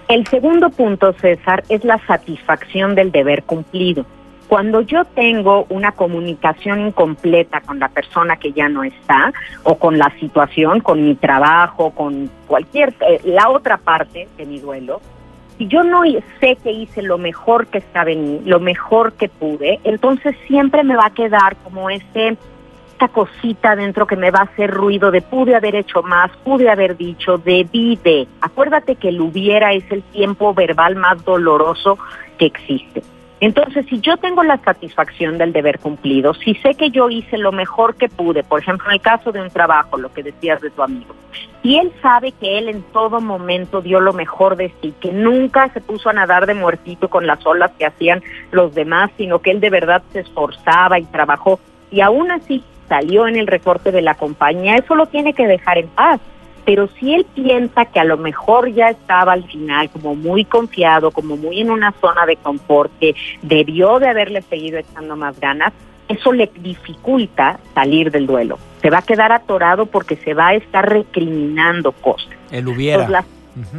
El 0.09 0.27
segundo 0.27 0.69
punto, 0.69 1.15
César, 1.15 1.65
es 1.71 1.85
la 1.85 1.99
satisfacción 2.07 2.95
del 2.95 3.11
deber 3.11 3.43
cumplido. 3.45 4.05
Cuando 4.49 4.81
yo 4.81 5.05
tengo 5.05 5.67
una 5.69 5.93
comunicación 5.93 6.81
incompleta 6.81 7.61
con 7.61 7.79
la 7.79 7.89
persona 7.89 8.37
que 8.37 8.53
ya 8.53 8.69
no 8.69 8.83
está, 8.83 9.33
o 9.63 9.77
con 9.77 9.99
la 9.99 10.11
situación, 10.19 10.81
con 10.81 11.05
mi 11.05 11.15
trabajo, 11.15 11.91
con 11.91 12.31
cualquier, 12.47 12.95
eh, 13.01 13.21
la 13.25 13.51
otra 13.51 13.77
parte 13.77 14.27
de 14.37 14.47
mi 14.47 14.59
duelo, 14.59 15.01
si 15.59 15.67
yo 15.67 15.83
no 15.83 16.03
sé 16.41 16.57
que 16.57 16.73
hice 16.73 17.03
lo 17.03 17.19
mejor 17.19 17.67
que 17.67 17.79
estaba 17.79 18.11
en 18.11 18.25
mí, 18.25 18.41
lo 18.45 18.59
mejor 18.61 19.13
que 19.13 19.29
pude, 19.29 19.81
entonces 19.85 20.35
siempre 20.47 20.83
me 20.83 20.97
va 20.97 21.07
a 21.07 21.15
quedar 21.15 21.57
como 21.57 21.91
ese 21.91 22.39
cosita 23.07 23.77
dentro 23.77 24.09
que 24.09 24.17
me 24.17 24.33
va 24.33 24.41
a 24.41 24.45
hacer 24.45 24.73
ruido 24.73 25.13
de 25.13 25.23
pude 25.23 25.55
haber 25.55 25.77
hecho 25.77 26.03
más, 26.03 26.33
pude 26.39 26.69
haber 26.69 26.97
dicho, 26.97 27.39
debí 27.39 27.97
de. 28.03 28.27
Acuérdate 28.41 28.97
que 28.97 29.11
el 29.11 29.21
hubiera 29.21 29.73
es 29.73 29.85
el 29.93 30.03
tiempo 30.03 30.53
verbal 30.53 30.97
más 30.97 31.25
doloroso 31.25 31.97
que 32.37 32.47
existe. 32.47 33.05
Entonces, 33.41 33.87
si 33.89 34.01
yo 34.01 34.17
tengo 34.17 34.43
la 34.43 34.59
satisfacción 34.59 35.39
del 35.39 35.53
deber 35.53 35.79
cumplido, 35.79 36.35
si 36.35 36.55
sé 36.55 36.75
que 36.75 36.91
yo 36.91 37.09
hice 37.09 37.39
lo 37.39 37.53
mejor 37.53 37.95
que 37.95 38.09
pude, 38.09 38.43
por 38.43 38.61
ejemplo, 38.61 38.89
en 38.89 38.95
el 38.95 39.01
caso 39.01 39.31
de 39.31 39.41
un 39.41 39.51
trabajo, 39.51 39.97
lo 39.97 40.13
que 40.13 40.25
decías 40.25 40.61
de 40.61 40.71
tu 40.71 40.83
amigo, 40.83 41.15
y 41.63 41.77
él 41.77 41.93
sabe 42.03 42.33
que 42.33 42.59
él 42.59 42.69
en 42.69 42.83
todo 42.83 43.21
momento 43.21 43.81
dio 43.81 44.01
lo 44.01 44.13
mejor 44.13 44.57
de 44.57 44.73
sí, 44.83 44.93
que 45.01 45.13
nunca 45.13 45.69
se 45.69 45.81
puso 45.81 46.11
a 46.11 46.15
nadar 46.15 46.47
de 46.47 46.55
muertito 46.55 47.09
con 47.09 47.27
las 47.27 47.45
olas 47.47 47.71
que 47.79 47.87
hacían 47.87 48.23
los 48.51 48.75
demás, 48.75 49.11
sino 49.17 49.39
que 49.39 49.53
él 49.53 49.61
de 49.61 49.71
verdad 49.71 50.03
se 50.13 50.21
esforzaba 50.21 50.99
y 50.99 51.05
trabajó, 51.05 51.61
y 51.93 52.01
aún 52.01 52.33
así 52.33 52.65
salió 52.89 53.29
en 53.29 53.37
el 53.37 53.47
recorte 53.47 53.93
de 53.93 54.03
la 54.03 54.15
compañía, 54.15 54.77
eso 54.77 54.97
lo 54.97 55.07
tiene 55.07 55.33
que 55.33 55.47
dejar 55.47 55.79
en 55.79 55.89
paz 55.89 56.21
pero 56.69 56.87
si 57.01 57.15
él 57.15 57.25
piensa 57.35 57.87
que 57.87 57.99
a 57.99 58.05
lo 58.05 58.19
mejor 58.19 58.71
ya 58.71 58.91
estaba 58.91 59.33
al 59.33 59.45
final 59.45 59.89
como 59.89 60.15
muy 60.15 60.45
confiado, 60.45 61.11
como 61.13 61.39
muy 61.39 61.63
en 61.63 61.71
una 61.71 61.93
zona 61.93 62.27
de 62.27 62.37
confort, 62.37 62.93
que 63.01 63.15
debió 63.41 63.99
de 63.99 64.07
haberle 64.07 64.43
seguido 64.43 64.79
echando 64.79 65.17
más 65.17 65.41
ganas, 65.41 65.73
eso 66.09 66.31
le 66.31 66.51
dificulta 66.61 67.59
salir 67.73 68.11
del 68.11 68.27
duelo. 68.27 68.59
Se 68.83 68.91
va 68.91 68.99
a 68.99 69.03
quedar 69.03 69.33
atorado 69.33 69.87
porque 69.87 70.17
se 70.17 70.35
va 70.35 70.49
a 70.49 70.55
estar 70.57 70.87
recriminando 70.87 71.93
cosas. 71.93 72.37
El 72.51 72.69
hubiera. 72.69 73.25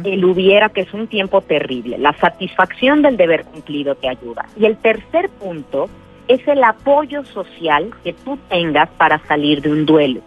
El 0.02 0.24
hubiera, 0.24 0.68
que 0.70 0.80
es 0.80 0.92
un 0.92 1.06
tiempo 1.06 1.42
terrible. 1.42 1.96
La 1.96 2.12
satisfacción 2.14 3.02
del 3.02 3.16
deber 3.16 3.44
cumplido 3.44 3.94
te 3.94 4.08
ayuda. 4.08 4.46
Y 4.58 4.66
el 4.66 4.76
tercer 4.76 5.28
punto 5.28 5.88
es 6.26 6.40
el 6.48 6.64
apoyo 6.64 7.24
social 7.24 7.92
que 8.02 8.14
tú 8.14 8.36
tengas 8.48 8.88
para 8.98 9.20
salir 9.28 9.62
de 9.62 9.70
un 9.70 9.86
duelo 9.86 10.22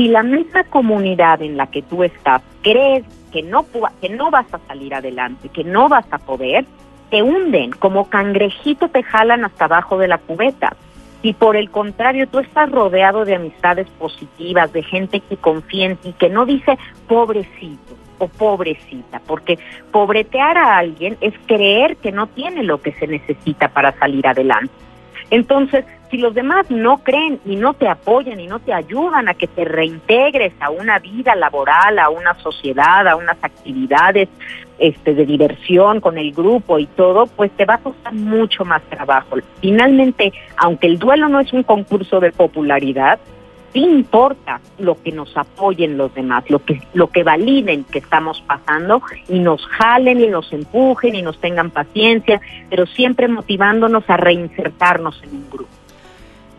si 0.00 0.08
la 0.08 0.22
misma 0.22 0.64
comunidad 0.64 1.42
en 1.42 1.58
la 1.58 1.66
que 1.66 1.82
tú 1.82 2.02
estás 2.02 2.40
crees 2.62 3.04
que 3.30 3.42
no, 3.42 3.66
que 4.00 4.08
no 4.08 4.30
vas 4.30 4.46
a 4.54 4.58
salir 4.66 4.94
adelante, 4.94 5.50
que 5.50 5.62
no 5.62 5.90
vas 5.90 6.06
a 6.10 6.16
poder, 6.16 6.64
te 7.10 7.22
hunden, 7.22 7.72
como 7.72 8.08
cangrejito 8.08 8.88
te 8.88 9.02
jalan 9.02 9.44
hasta 9.44 9.66
abajo 9.66 9.98
de 9.98 10.08
la 10.08 10.16
cubeta. 10.16 10.74
Si 11.20 11.34
por 11.34 11.54
el 11.54 11.70
contrario 11.70 12.26
tú 12.28 12.38
estás 12.38 12.70
rodeado 12.70 13.26
de 13.26 13.34
amistades 13.34 13.88
positivas, 13.98 14.72
de 14.72 14.82
gente 14.82 15.20
que 15.20 15.36
confía 15.36 15.84
en 15.84 15.98
ti, 15.98 16.14
que 16.18 16.30
no 16.30 16.46
dice 16.46 16.78
pobrecito 17.06 17.94
o 18.16 18.28
pobrecita, 18.28 19.20
porque 19.26 19.58
pobretear 19.92 20.56
a 20.56 20.78
alguien 20.78 21.18
es 21.20 21.34
creer 21.44 21.98
que 21.98 22.10
no 22.10 22.26
tiene 22.26 22.62
lo 22.62 22.80
que 22.80 22.92
se 22.92 23.06
necesita 23.06 23.68
para 23.68 23.92
salir 23.98 24.26
adelante. 24.26 24.72
Entonces, 25.28 25.84
si 26.10 26.18
los 26.18 26.34
demás 26.34 26.70
no 26.70 26.98
creen 26.98 27.40
y 27.44 27.56
no 27.56 27.74
te 27.74 27.88
apoyan 27.88 28.40
y 28.40 28.46
no 28.46 28.58
te 28.58 28.72
ayudan 28.72 29.28
a 29.28 29.34
que 29.34 29.46
te 29.46 29.64
reintegres 29.64 30.52
a 30.60 30.70
una 30.70 30.98
vida 30.98 31.36
laboral, 31.36 31.98
a 31.98 32.08
una 32.08 32.34
sociedad, 32.34 33.06
a 33.06 33.16
unas 33.16 33.36
actividades 33.42 34.28
este, 34.78 35.14
de 35.14 35.24
diversión 35.24 36.00
con 36.00 36.18
el 36.18 36.32
grupo 36.32 36.78
y 36.78 36.86
todo, 36.86 37.26
pues 37.26 37.50
te 37.52 37.64
va 37.64 37.74
a 37.74 37.78
costar 37.78 38.12
mucho 38.12 38.64
más 38.64 38.82
trabajo. 38.82 39.36
Finalmente, 39.60 40.32
aunque 40.56 40.88
el 40.88 40.98
duelo 40.98 41.28
no 41.28 41.38
es 41.38 41.52
un 41.52 41.62
concurso 41.62 42.18
de 42.18 42.32
popularidad, 42.32 43.20
sí 43.72 43.80
importa 43.80 44.60
lo 44.78 45.00
que 45.00 45.12
nos 45.12 45.36
apoyen 45.36 45.96
los 45.96 46.12
demás, 46.14 46.48
lo 46.50 46.64
que, 46.64 46.80
lo 46.92 47.08
que 47.10 47.22
validen 47.22 47.84
que 47.84 47.98
estamos 47.98 48.42
pasando 48.46 49.00
y 49.28 49.38
nos 49.38 49.64
jalen 49.66 50.20
y 50.20 50.26
nos 50.26 50.52
empujen 50.52 51.14
y 51.14 51.22
nos 51.22 51.38
tengan 51.38 51.70
paciencia, 51.70 52.40
pero 52.68 52.86
siempre 52.86 53.28
motivándonos 53.28 54.02
a 54.08 54.16
reinsertarnos 54.16 55.22
en 55.22 55.36
un 55.36 55.50
grupo. 55.50 55.79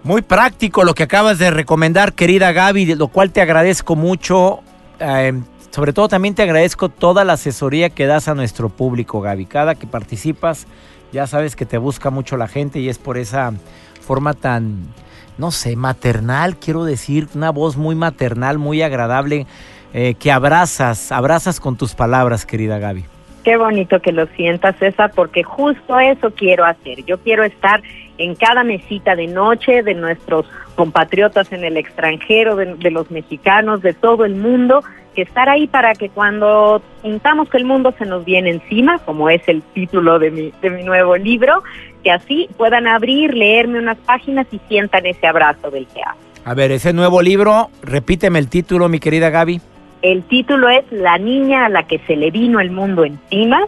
Muy 0.04 0.22
práctico 0.22 0.84
lo 0.84 0.94
que 0.94 1.04
acabas 1.04 1.38
de 1.38 1.52
recomendar, 1.52 2.14
querida 2.14 2.52
Gaby, 2.52 2.86
de 2.86 2.96
lo 2.96 3.08
cual 3.08 3.32
te 3.32 3.42
agradezco 3.42 3.96
mucho. 3.96 4.62
Eh, 5.00 5.40
sobre 5.70 5.94
todo 5.94 6.08
también 6.08 6.36
te 6.36 6.42
agradezco 6.42 6.90
toda 6.90 7.24
la 7.24 7.34
asesoría 7.34 7.90
que 7.90 8.08
das 8.08 8.28
a 8.28 8.36
nuestro 8.36 8.70
público, 8.70 9.22
Gaby. 9.22 9.46
Cada 9.46 9.76
que 9.76 9.88
participas, 9.88 10.68
ya 11.12 11.28
sabes 11.28 11.56
que 11.56 11.66
te 11.66 11.78
busca 11.78 12.10
mucho 12.10 12.36
la 12.36 12.48
gente 12.48 12.80
y 12.80 12.90
es 12.90 12.98
por 12.98 13.18
esa 13.18 13.54
forma 14.02 14.34
tan 14.34 14.92
no 15.38 15.50
sé, 15.50 15.76
maternal, 15.76 16.56
quiero 16.58 16.84
decir, 16.86 17.28
una 17.34 17.50
voz 17.50 17.76
muy 17.76 17.96
maternal, 17.96 18.60
muy 18.60 18.82
agradable, 18.84 19.48
eh, 19.94 20.14
que 20.14 20.32
abrazas, 20.32 21.12
abrazas 21.12 21.60
con 21.60 21.78
tus 21.78 21.96
palabras, 21.96 22.46
querida 22.46 22.78
Gaby. 22.78 23.06
Qué 23.44 23.58
bonito 23.58 24.00
que 24.02 24.12
lo 24.12 24.28
sientas, 24.28 24.76
César, 24.78 25.12
porque 25.16 25.42
justo 25.42 26.00
eso 26.00 26.32
quiero 26.32 26.64
hacer. 26.64 27.04
Yo 27.06 27.18
quiero 27.18 27.44
estar 27.44 27.82
en 28.24 28.36
cada 28.36 28.64
mesita 28.64 29.16
de 29.16 29.28
noche 29.28 29.82
de 29.82 29.96
nuestros 29.96 30.46
compatriotas 30.76 31.52
en 31.52 31.64
el 31.64 31.76
extranjero, 31.78 32.56
de, 32.56 32.92
los 32.92 33.10
mexicanos, 33.10 33.82
de 33.82 33.94
todo 33.94 34.26
el 34.26 34.36
mundo, 34.36 34.84
que 35.16 35.24
estar 35.24 35.50
ahí 35.50 35.68
para 35.68 35.94
que 35.94 36.10
cuando 36.10 36.82
sintamos 37.02 37.50
que 37.50 37.58
el 37.58 37.66
mundo 37.66 37.94
se 37.98 38.06
nos 38.06 38.24
viene 38.24 38.52
encima, 38.52 39.00
como 39.00 39.30
es 39.30 39.42
el 39.48 39.62
título 39.62 40.20
de 40.20 40.32
mi, 40.32 40.54
de 40.62 40.70
mi 40.70 40.84
nuevo 40.84 41.18
libro, 41.18 41.64
que 42.04 42.12
así 42.12 42.48
puedan 42.58 42.88
abrir, 42.88 43.34
leerme 43.34 43.80
unas 43.80 43.98
páginas 43.98 44.48
y 44.52 44.60
sientan 44.68 45.06
ese 45.06 45.28
abrazo 45.28 45.72
del 45.72 45.88
que 45.88 46.02
hablo. 46.04 46.22
A 46.46 46.54
ver, 46.54 46.72
ese 46.72 46.94
nuevo 46.94 47.22
libro, 47.22 47.70
repíteme 47.84 48.40
el 48.40 48.50
título, 48.50 48.88
mi 48.88 49.00
querida 49.00 49.30
Gaby. 49.30 49.62
El 50.02 50.24
título 50.24 50.70
es 50.70 50.84
La 50.92 51.18
niña 51.18 51.66
a 51.66 51.70
la 51.70 51.84
que 51.84 52.00
se 52.08 52.16
le 52.16 52.32
vino 52.32 52.60
el 52.60 52.72
mundo 52.72 53.04
encima. 53.04 53.68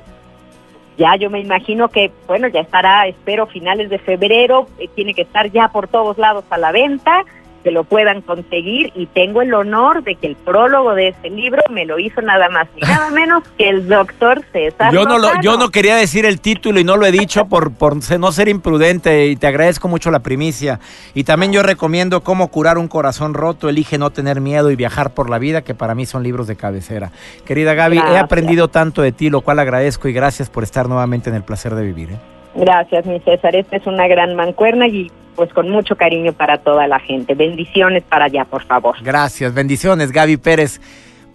Ya 0.98 1.16
yo 1.16 1.30
me 1.30 1.40
imagino 1.40 1.90
que, 1.90 2.12
bueno, 2.28 2.48
ya 2.48 2.62
estará, 2.62 3.08
espero, 3.08 3.48
finales 3.48 3.90
de 3.90 4.00
febrero, 4.00 4.68
eh, 4.78 4.88
tiene 4.94 5.14
que 5.14 5.24
estar 5.24 5.52
ya 5.52 5.70
por 5.70 5.88
todos 5.88 6.18
lados 6.18 6.46
a 6.50 6.58
la 6.58 6.72
venta 6.72 7.26
que 7.64 7.72
lo 7.72 7.84
puedan 7.84 8.22
conseguir 8.22 8.92
y 8.96 9.08
tengo 9.08 9.42
el 9.42 9.54
honor 9.54 10.04
de 10.04 10.16
que 10.16 10.28
el 10.28 10.36
prólogo 10.36 10.94
de 10.94 11.10
este 11.10 11.30
libro 11.30 11.62
me 11.70 11.86
lo 11.86 11.98
hizo 11.98 12.22
nada 12.22 12.50
más 12.50 12.68
ni 12.76 12.82
nada 12.82 13.10
menos 13.12 13.44
que 13.58 13.70
el 13.70 13.88
doctor 13.88 14.44
César. 14.52 14.94
Yo 14.94 15.06
no, 15.06 15.18
lo, 15.18 15.30
yo 15.42 15.58
no 15.58 15.70
quería 15.70 15.96
decir 15.96 16.26
el 16.26 16.42
título 16.42 16.80
y 16.80 16.84
no 16.84 16.98
lo 16.98 17.06
he 17.06 17.12
dicho 17.12 17.46
por, 17.46 17.74
por 17.74 17.96
no 18.20 18.32
ser 18.32 18.50
imprudente 18.50 19.28
y 19.28 19.36
te 19.36 19.48
agradezco 19.48 19.88
mucho 19.88 20.12
la 20.12 20.20
primicia. 20.20 20.80
Y 21.14 21.24
también 21.24 21.54
yo 21.54 21.64
recomiendo 21.64 22.22
cómo 22.22 22.50
curar 22.50 22.78
un 22.78 22.88
corazón 22.88 23.34
roto, 23.34 23.70
elige 23.70 23.98
no 23.98 24.10
tener 24.10 24.42
miedo 24.42 24.72
y 24.72 24.76
viajar 24.76 25.14
por 25.14 25.30
la 25.30 25.40
vida, 25.40 25.64
que 25.64 25.74
para 25.74 25.96
mí 25.96 26.06
son 26.06 26.24
libros 26.24 26.48
de 26.48 26.56
cabecera. 26.56 27.12
Querida 27.46 27.74
Gaby, 27.74 27.98
he 27.98 28.18
aprendido 28.18 28.68
tanto 28.68 29.02
de 29.02 29.12
ti, 29.12 29.30
lo 29.30 29.42
cual 29.42 29.60
agradezco 29.60 30.08
y 30.08 30.14
gracias 30.14 30.50
por 30.50 30.64
estar 30.64 30.88
nuevamente 30.90 31.30
en 31.30 31.36
el 31.36 31.44
placer 31.44 31.76
de 31.76 31.84
vivir. 31.84 32.12
¿eh? 32.12 32.18
Gracias, 32.56 33.06
mi 33.06 33.20
César. 33.22 33.56
Esta 33.56 33.78
es 33.78 33.88
una 33.88 34.08
gran 34.08 34.36
mancuerna 34.36 34.88
y 34.88 35.12
pues 35.36 35.52
con 35.54 35.70
mucho 35.70 35.96
cariño 35.96 36.34
para 36.34 36.60
toda 36.60 36.88
la 36.88 37.00
gente. 37.00 37.36
Bendiciones 37.36 38.04
para 38.04 38.26
allá, 38.26 38.46
por 38.46 38.64
favor. 38.64 38.96
Gracias, 39.02 39.54
bendiciones, 39.54 40.12
Gaby 40.12 40.38
Pérez. 40.38 40.80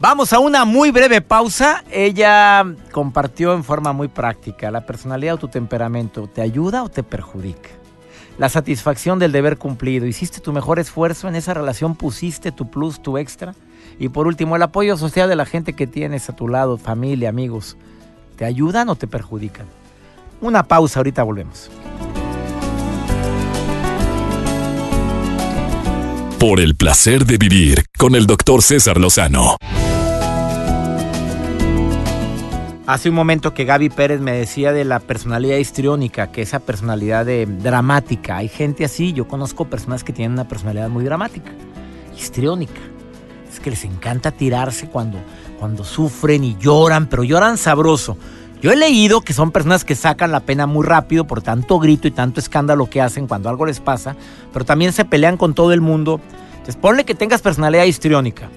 Vamos 0.00 0.32
a 0.32 0.38
una 0.38 0.64
muy 0.64 0.92
breve 0.92 1.20
pausa. 1.20 1.82
Ella 1.90 2.64
compartió 2.92 3.52
en 3.54 3.64
forma 3.64 3.92
muy 3.92 4.06
práctica 4.06 4.70
la 4.70 4.87
personalidad 4.87 5.34
o 5.34 5.38
tu 5.38 5.48
temperamento. 5.48 6.28
¿Te 6.28 6.40
ayuda 6.40 6.84
o 6.84 6.88
te 6.88 7.02
perjudica? 7.02 7.70
La 8.38 8.48
satisfacción 8.48 9.18
del 9.18 9.32
deber 9.32 9.58
cumplido. 9.58 10.06
¿Hiciste 10.06 10.40
tu 10.40 10.52
mejor 10.52 10.78
esfuerzo 10.78 11.26
en 11.26 11.34
esa 11.34 11.52
relación? 11.52 11.96
¿Pusiste 11.96 12.52
tu 12.52 12.70
plus, 12.70 13.02
tu 13.02 13.18
extra? 13.18 13.56
Y 13.98 14.11
por 14.11 14.28
último, 14.28 14.54
el 14.54 14.62
apoyo 14.62 14.96
social 14.96 15.28
de 15.28 15.34
la 15.34 15.46
gente 15.46 15.72
que 15.72 15.88
tienes 15.88 16.30
a 16.30 16.37
tu 16.37 16.46
lado, 16.46 16.78
familia, 16.78 17.30
amigos. 17.30 17.76
¿Te 18.37 18.44
ayudan 18.44 18.88
o 18.90 18.94
te 18.94 19.08
perjudican? 19.08 19.66
Una 20.40 20.62
pausa, 20.62 21.00
ahorita 21.00 21.24
volvemos. 21.24 21.68
Por 26.38 26.61
el 26.61 26.77
placer 26.77 27.27
de 27.27 27.37
vivir 27.37 27.87
con 27.98 28.14
el 28.14 28.24
doctor 28.24 28.62
César 28.62 29.01
Lozano. 29.01 29.57
Hace 32.87 33.09
un 33.09 33.16
momento 33.16 33.55
que 33.55 33.64
Gaby 33.64 33.88
Pérez 33.88 34.20
me 34.20 34.31
decía 34.31 34.72
de 34.72 34.85
la 34.85 35.01
personalidad 35.01 35.57
histriónica, 35.57 36.31
que 36.31 36.42
esa 36.42 36.61
personalidad 36.61 37.27
de 37.27 37.46
dramática. 37.46 38.37
Hay 38.37 38.46
gente 38.46 38.85
así, 38.85 39.12
yo 39.12 39.27
conozco 39.27 39.64
personas 39.64 40.05
que 40.05 40.12
tienen 40.12 40.35
una 40.35 40.46
personalidad 40.46 40.88
muy 40.88 41.03
dramática, 41.03 41.51
histriónica. 42.16 42.83
Es 43.53 43.59
que 43.59 43.70
les 43.70 43.85
encanta 43.85 44.31
tirarse 44.31 44.88
cuando, 44.88 45.18
cuando 45.59 45.83
sufren 45.83 46.44
y 46.44 46.57
lloran, 46.57 47.09
pero 47.09 47.24
lloran 47.24 47.59
sabroso. 47.59 48.16
Yo 48.60 48.72
he 48.72 48.76
leído 48.76 49.20
que 49.20 49.32
son 49.32 49.52
personas 49.52 49.84
que 49.84 49.94
sacan 49.94 50.32
la 50.32 50.40
pena 50.40 50.66
muy 50.66 50.84
rápido 50.84 51.26
por 51.26 51.42
tanto 51.42 51.78
grito 51.78 52.08
y 52.08 52.10
tanto 52.10 52.40
escándalo 52.40 52.90
que 52.90 53.00
hacen 53.00 53.28
cuando 53.28 53.48
algo 53.48 53.66
les 53.66 53.78
pasa, 53.78 54.16
pero 54.52 54.64
también 54.64 54.92
se 54.92 55.04
pelean 55.04 55.36
con 55.36 55.54
todo 55.54 55.72
el 55.72 55.80
mundo. 55.80 56.20
Entonces 56.50 56.76
ponle 56.76 57.04
que 57.04 57.14
tengas 57.14 57.40
personalidad 57.40 57.84
histriónica. 57.84 58.48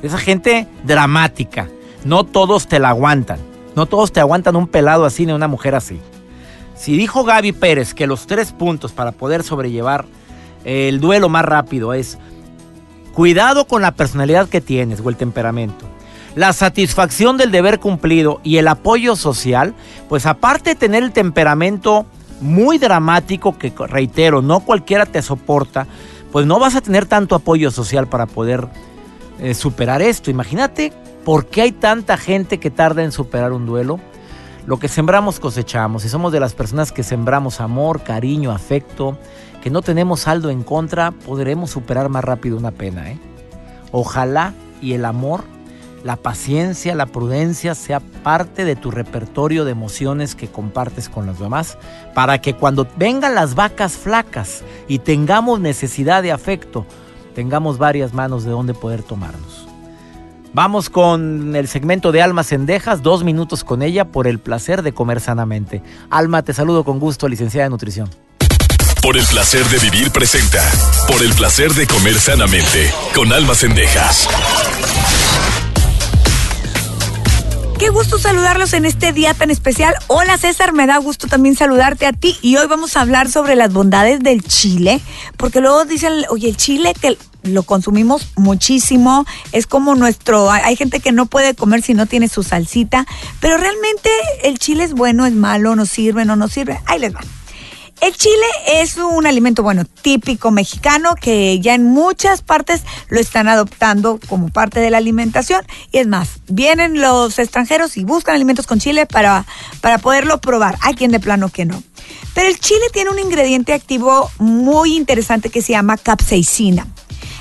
Esa 0.00 0.18
gente 0.18 0.68
dramática. 0.84 1.68
No 2.04 2.24
todos 2.24 2.68
te 2.68 2.78
la 2.78 2.90
aguantan. 2.90 3.38
No 3.74 3.86
todos 3.86 4.12
te 4.12 4.20
aguantan 4.20 4.54
un 4.54 4.68
pelado 4.68 5.04
así 5.04 5.26
ni 5.26 5.32
una 5.32 5.48
mujer 5.48 5.74
así. 5.74 6.00
Si 6.76 6.96
dijo 6.96 7.24
Gaby 7.24 7.52
Pérez 7.52 7.94
que 7.94 8.06
los 8.06 8.26
tres 8.26 8.52
puntos 8.52 8.92
para 8.92 9.12
poder 9.12 9.42
sobrellevar 9.42 10.06
el 10.64 11.00
duelo 11.00 11.28
más 11.28 11.44
rápido 11.44 11.94
es 11.94 12.18
cuidado 13.12 13.66
con 13.66 13.82
la 13.82 13.92
personalidad 13.92 14.48
que 14.48 14.60
tienes 14.60 15.00
o 15.00 15.08
el 15.08 15.16
temperamento, 15.16 15.86
la 16.34 16.52
satisfacción 16.52 17.36
del 17.36 17.50
deber 17.50 17.78
cumplido 17.78 18.40
y 18.42 18.56
el 18.56 18.68
apoyo 18.68 19.16
social, 19.16 19.74
pues 20.08 20.26
aparte 20.26 20.70
de 20.70 20.76
tener 20.76 21.02
el 21.02 21.12
temperamento 21.12 22.06
muy 22.40 22.78
dramático 22.78 23.56
que 23.58 23.72
reitero, 23.86 24.42
no 24.42 24.60
cualquiera 24.60 25.06
te 25.06 25.22
soporta, 25.22 25.86
pues 26.32 26.46
no 26.46 26.58
vas 26.58 26.74
a 26.74 26.80
tener 26.80 27.06
tanto 27.06 27.34
apoyo 27.34 27.70
social 27.70 28.08
para 28.08 28.26
poder 28.26 28.66
eh, 29.38 29.54
superar 29.54 30.02
esto. 30.02 30.30
Imagínate 30.30 30.92
por 31.24 31.46
qué 31.46 31.62
hay 31.62 31.72
tanta 31.72 32.16
gente 32.16 32.58
que 32.58 32.70
tarda 32.70 33.02
en 33.02 33.12
superar 33.12 33.52
un 33.52 33.66
duelo. 33.66 34.00
Lo 34.66 34.78
que 34.78 34.88
sembramos 34.88 35.40
cosechamos 35.40 36.04
y 36.04 36.08
somos 36.08 36.32
de 36.32 36.40
las 36.40 36.54
personas 36.54 36.92
que 36.92 37.02
sembramos 37.02 37.60
amor, 37.60 38.02
cariño, 38.02 38.52
afecto, 38.52 39.18
que 39.62 39.70
no 39.70 39.82
tenemos 39.82 40.20
saldo 40.20 40.50
en 40.50 40.62
contra, 40.62 41.10
podremos 41.10 41.70
superar 41.70 42.08
más 42.08 42.24
rápido 42.24 42.56
una 42.56 42.70
pena. 42.70 43.10
¿eh? 43.10 43.18
Ojalá 43.90 44.54
y 44.80 44.94
el 44.94 45.04
amor, 45.04 45.44
la 46.04 46.16
paciencia, 46.16 46.94
la 46.94 47.06
prudencia 47.06 47.74
sea 47.74 48.00
parte 48.00 48.64
de 48.64 48.76
tu 48.76 48.90
repertorio 48.90 49.64
de 49.64 49.72
emociones 49.72 50.34
que 50.34 50.48
compartes 50.48 51.08
con 51.08 51.26
los 51.26 51.38
demás, 51.38 51.78
para 52.14 52.40
que 52.40 52.54
cuando 52.54 52.86
vengan 52.96 53.34
las 53.34 53.54
vacas 53.54 53.92
flacas 53.92 54.62
y 54.88 54.98
tengamos 54.98 55.60
necesidad 55.60 56.22
de 56.22 56.32
afecto, 56.32 56.86
tengamos 57.34 57.78
varias 57.78 58.14
manos 58.14 58.44
de 58.44 58.50
donde 58.50 58.74
poder 58.74 59.02
tomarnos. 59.02 59.66
Vamos 60.54 60.90
con 60.90 61.56
el 61.56 61.66
segmento 61.66 62.12
de 62.12 62.20
Almas 62.20 62.48
Cendejas, 62.48 63.02
dos 63.02 63.24
minutos 63.24 63.64
con 63.64 63.80
ella 63.80 64.04
por 64.04 64.26
el 64.26 64.38
placer 64.38 64.82
de 64.82 64.92
comer 64.92 65.20
sanamente. 65.20 65.82
Alma, 66.10 66.42
te 66.42 66.52
saludo 66.52 66.84
con 66.84 66.98
gusto, 66.98 67.26
licenciada 67.26 67.64
de 67.64 67.70
nutrición. 67.70 68.10
Por 69.00 69.16
el 69.16 69.24
placer 69.24 69.64
de 69.64 69.78
vivir 69.78 70.12
presenta. 70.12 70.62
Por 71.08 71.22
el 71.22 71.32
placer 71.32 71.72
de 71.72 71.86
comer 71.86 72.14
sanamente. 72.20 72.92
Con 73.14 73.32
almas 73.32 73.58
cendejas. 73.58 74.28
Qué 77.82 77.88
gusto 77.88 78.16
saludarlos 78.16 78.74
en 78.74 78.84
este 78.84 79.12
día 79.12 79.34
tan 79.34 79.50
especial. 79.50 79.92
Hola 80.06 80.38
César, 80.38 80.72
me 80.72 80.86
da 80.86 80.98
gusto 80.98 81.26
también 81.26 81.56
saludarte 81.56 82.06
a 82.06 82.12
ti 82.12 82.38
y 82.40 82.54
hoy 82.54 82.68
vamos 82.68 82.96
a 82.96 83.00
hablar 83.00 83.28
sobre 83.28 83.56
las 83.56 83.72
bondades 83.72 84.20
del 84.20 84.44
chile, 84.44 85.00
porque 85.36 85.60
luego 85.60 85.84
dicen, 85.84 86.12
oye, 86.30 86.48
el 86.48 86.56
chile 86.56 86.94
que 87.00 87.18
lo 87.42 87.64
consumimos 87.64 88.28
muchísimo, 88.36 89.26
es 89.50 89.66
como 89.66 89.96
nuestro, 89.96 90.48
hay 90.48 90.76
gente 90.76 91.00
que 91.00 91.10
no 91.10 91.26
puede 91.26 91.56
comer 91.56 91.82
si 91.82 91.92
no 91.94 92.06
tiene 92.06 92.28
su 92.28 92.44
salsita, 92.44 93.04
pero 93.40 93.56
realmente 93.56 94.10
el 94.44 94.60
chile 94.60 94.84
es 94.84 94.92
bueno, 94.92 95.26
es 95.26 95.32
malo, 95.32 95.74
nos 95.74 95.88
sirve, 95.88 96.24
no 96.24 96.36
nos 96.36 96.52
sirve, 96.52 96.78
ahí 96.86 97.00
les 97.00 97.12
va. 97.12 97.22
El 98.02 98.16
chile 98.16 98.46
es 98.66 98.96
un 98.96 99.28
alimento, 99.28 99.62
bueno, 99.62 99.84
típico 99.84 100.50
mexicano 100.50 101.14
que 101.14 101.60
ya 101.60 101.74
en 101.74 101.84
muchas 101.84 102.42
partes 102.42 102.82
lo 103.08 103.20
están 103.20 103.46
adoptando 103.46 104.18
como 104.28 104.48
parte 104.48 104.80
de 104.80 104.90
la 104.90 104.98
alimentación. 104.98 105.64
Y 105.92 105.98
es 105.98 106.08
más, 106.08 106.40
vienen 106.48 107.00
los 107.00 107.38
extranjeros 107.38 107.96
y 107.96 108.02
buscan 108.02 108.34
alimentos 108.34 108.66
con 108.66 108.80
chile 108.80 109.06
para, 109.06 109.46
para 109.80 109.98
poderlo 109.98 110.40
probar. 110.40 110.76
Hay 110.80 110.94
quien 110.94 111.12
de 111.12 111.20
plano 111.20 111.48
que 111.48 111.64
no. 111.64 111.80
Pero 112.34 112.48
el 112.48 112.58
chile 112.58 112.82
tiene 112.92 113.10
un 113.10 113.20
ingrediente 113.20 113.72
activo 113.72 114.32
muy 114.38 114.96
interesante 114.96 115.48
que 115.48 115.62
se 115.62 115.70
llama 115.70 115.96
capsaicina, 115.96 116.88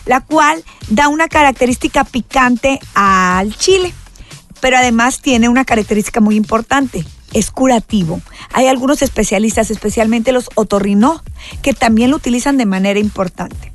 la 0.06 0.21
cual 0.21 0.63
da 0.89 1.08
una 1.08 1.28
característica 1.28 2.04
picante 2.04 2.80
al 2.93 3.58
chile 3.58 3.95
pero 4.62 4.78
además 4.78 5.21
tiene 5.21 5.50
una 5.50 5.65
característica 5.65 6.21
muy 6.21 6.36
importante. 6.36 7.04
Es 7.34 7.52
curativo. 7.52 8.22
Hay 8.54 8.67
algunos 8.67 9.02
especialistas, 9.02 9.72
especialmente 9.72 10.32
los 10.32 10.50
otorrinó, 10.56 11.24
que 11.62 11.74
también 11.74 12.12
lo 12.12 12.17
utilizan 12.17 12.58
de 12.58 12.65
manera 12.65 13.00
importante. 13.00 13.72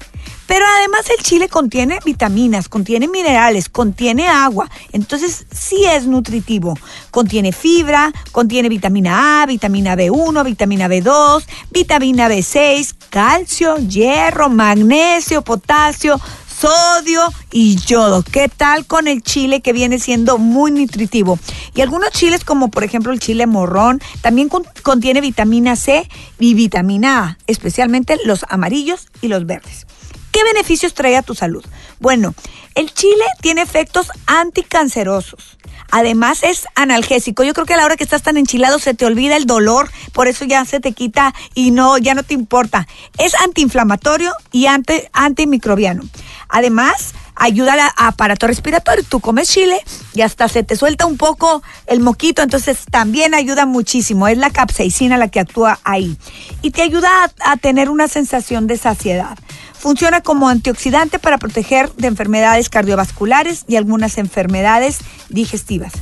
Pero 0.46 0.64
además 0.78 1.10
el 1.10 1.24
chile 1.24 1.48
contiene 1.48 1.98
vitaminas, 2.04 2.68
contiene 2.68 3.08
minerales, 3.08 3.68
contiene 3.68 4.28
agua, 4.28 4.70
entonces 4.92 5.46
sí 5.52 5.84
es 5.84 6.06
nutritivo. 6.06 6.78
Contiene 7.10 7.52
fibra, 7.52 8.12
contiene 8.30 8.68
vitamina 8.68 9.42
A, 9.42 9.46
vitamina 9.46 9.96
B1, 9.96 10.44
vitamina 10.44 10.88
B2, 10.88 11.44
vitamina 11.70 12.28
B6, 12.28 12.94
calcio, 13.10 13.76
hierro, 13.78 14.48
magnesio, 14.48 15.42
potasio, 15.42 16.20
sodio 16.66 17.32
y 17.52 17.76
yodo. 17.76 18.22
¿Qué 18.24 18.48
tal 18.48 18.86
con 18.86 19.06
el 19.06 19.22
chile 19.22 19.60
que 19.60 19.72
viene 19.72 20.00
siendo 20.00 20.36
muy 20.36 20.72
nutritivo? 20.72 21.38
Y 21.76 21.80
algunos 21.80 22.10
chiles, 22.10 22.44
como 22.44 22.70
por 22.70 22.82
ejemplo 22.82 23.12
el 23.12 23.20
chile 23.20 23.46
morrón, 23.46 24.00
también 24.20 24.48
con- 24.48 24.66
contiene 24.82 25.20
vitamina 25.20 25.76
C 25.76 26.08
y 26.40 26.54
vitamina 26.54 27.18
A, 27.22 27.38
especialmente 27.46 28.18
los 28.24 28.44
amarillos 28.48 29.06
y 29.22 29.28
los 29.28 29.46
verdes. 29.46 29.86
¿Qué 30.32 30.42
beneficios 30.42 30.92
trae 30.92 31.16
a 31.16 31.22
tu 31.22 31.36
salud? 31.36 31.64
Bueno, 32.00 32.34
el 32.74 32.92
chile 32.92 33.24
tiene 33.40 33.62
efectos 33.62 34.10
anticancerosos. 34.26 35.56
Además 35.92 36.42
es 36.42 36.66
analgésico. 36.74 37.44
Yo 37.44 37.54
creo 37.54 37.64
que 37.64 37.74
a 37.74 37.76
la 37.76 37.84
hora 37.84 37.96
que 37.96 38.02
estás 38.02 38.22
tan 38.22 38.36
enchilado 38.36 38.80
se 38.80 38.92
te 38.92 39.06
olvida 39.06 39.36
el 39.36 39.46
dolor, 39.46 39.88
por 40.12 40.26
eso 40.26 40.44
ya 40.44 40.64
se 40.64 40.80
te 40.80 40.92
quita 40.92 41.32
y 41.54 41.70
no 41.70 41.96
ya 41.96 42.14
no 42.14 42.24
te 42.24 42.34
importa. 42.34 42.88
Es 43.18 43.34
antiinflamatorio 43.36 44.32
y 44.50 44.66
anti, 44.66 44.94
antimicrobiano. 45.12 46.02
Además, 46.48 47.14
ayuda 47.34 47.74
al 47.74 47.80
aparato 47.96 48.46
respiratorio. 48.46 49.04
Tú 49.08 49.20
comes 49.20 49.48
chile 49.48 49.78
y 50.14 50.22
hasta 50.22 50.48
se 50.48 50.62
te 50.62 50.76
suelta 50.76 51.06
un 51.06 51.16
poco 51.16 51.62
el 51.86 52.00
moquito, 52.00 52.42
entonces 52.42 52.84
también 52.90 53.34
ayuda 53.34 53.66
muchísimo. 53.66 54.26
Es 54.28 54.38
la 54.38 54.50
capsaicina 54.50 55.16
la 55.16 55.28
que 55.28 55.40
actúa 55.40 55.78
ahí. 55.84 56.16
Y 56.62 56.70
te 56.70 56.82
ayuda 56.82 57.10
a, 57.24 57.52
a 57.52 57.56
tener 57.56 57.90
una 57.90 58.08
sensación 58.08 58.66
de 58.66 58.78
saciedad. 58.78 59.38
Funciona 59.78 60.20
como 60.22 60.48
antioxidante 60.48 61.18
para 61.18 61.38
proteger 61.38 61.92
de 61.92 62.08
enfermedades 62.08 62.68
cardiovasculares 62.70 63.64
y 63.68 63.76
algunas 63.76 64.18
enfermedades 64.18 64.98
digestivas. 65.28 65.92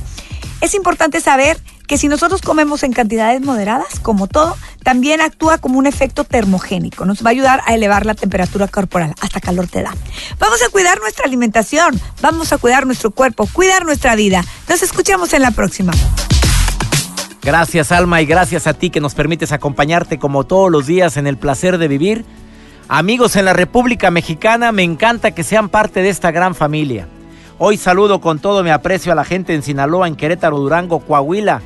Es 0.61 0.73
importante 0.73 1.19
saber 1.19 1.59
que 1.87 1.97
si 1.97 2.07
nosotros 2.07 2.41
comemos 2.41 2.83
en 2.83 2.93
cantidades 2.93 3.41
moderadas, 3.41 3.99
como 4.01 4.27
todo, 4.27 4.55
también 4.83 5.21
actúa 5.21 5.57
como 5.57 5.77
un 5.79 5.85
efecto 5.85 6.23
termogénico. 6.23 7.05
Nos 7.05 7.23
va 7.23 7.29
a 7.29 7.31
ayudar 7.31 7.61
a 7.65 7.73
elevar 7.73 8.05
la 8.05 8.15
temperatura 8.15 8.67
corporal. 8.67 9.13
Hasta 9.21 9.39
calor 9.39 9.67
te 9.67 9.83
da. 9.83 9.93
Vamos 10.39 10.61
a 10.63 10.69
cuidar 10.69 10.99
nuestra 10.99 11.25
alimentación. 11.25 11.99
Vamos 12.21 12.53
a 12.53 12.57
cuidar 12.57 12.85
nuestro 12.85 13.11
cuerpo, 13.11 13.47
cuidar 13.51 13.85
nuestra 13.85 14.15
vida. 14.15 14.43
Nos 14.67 14.81
escuchamos 14.81 15.33
en 15.33 15.41
la 15.41 15.51
próxima. 15.51 15.93
Gracias 17.41 17.91
Alma 17.91 18.23
y 18.23 18.25
gracias 18.25 18.65
a 18.65 18.73
ti 18.73 18.89
que 18.89 18.99
nos 18.99 19.13
permites 19.13 19.51
acompañarte 19.51 20.17
como 20.17 20.45
todos 20.45 20.71
los 20.71 20.87
días 20.87 21.15
en 21.15 21.27
el 21.27 21.37
placer 21.37 21.77
de 21.77 21.87
vivir. 21.87 22.25
Amigos 22.87 23.35
en 23.35 23.45
la 23.45 23.53
República 23.53 24.09
Mexicana, 24.09 24.71
me 24.71 24.81
encanta 24.81 25.31
que 25.31 25.43
sean 25.43 25.69
parte 25.69 26.01
de 26.01 26.09
esta 26.09 26.31
gran 26.31 26.55
familia. 26.55 27.07
Hoy 27.57 27.77
saludo 27.77 28.19
con 28.19 28.39
todo 28.39 28.63
mi 28.63 28.69
aprecio 28.69 29.11
a 29.11 29.15
la 29.15 29.23
gente 29.23 29.53
en 29.53 29.61
Sinaloa, 29.61 30.07
en 30.07 30.15
Querétaro, 30.15 30.57
Durango, 30.57 30.99
Coahuila, 30.99 31.61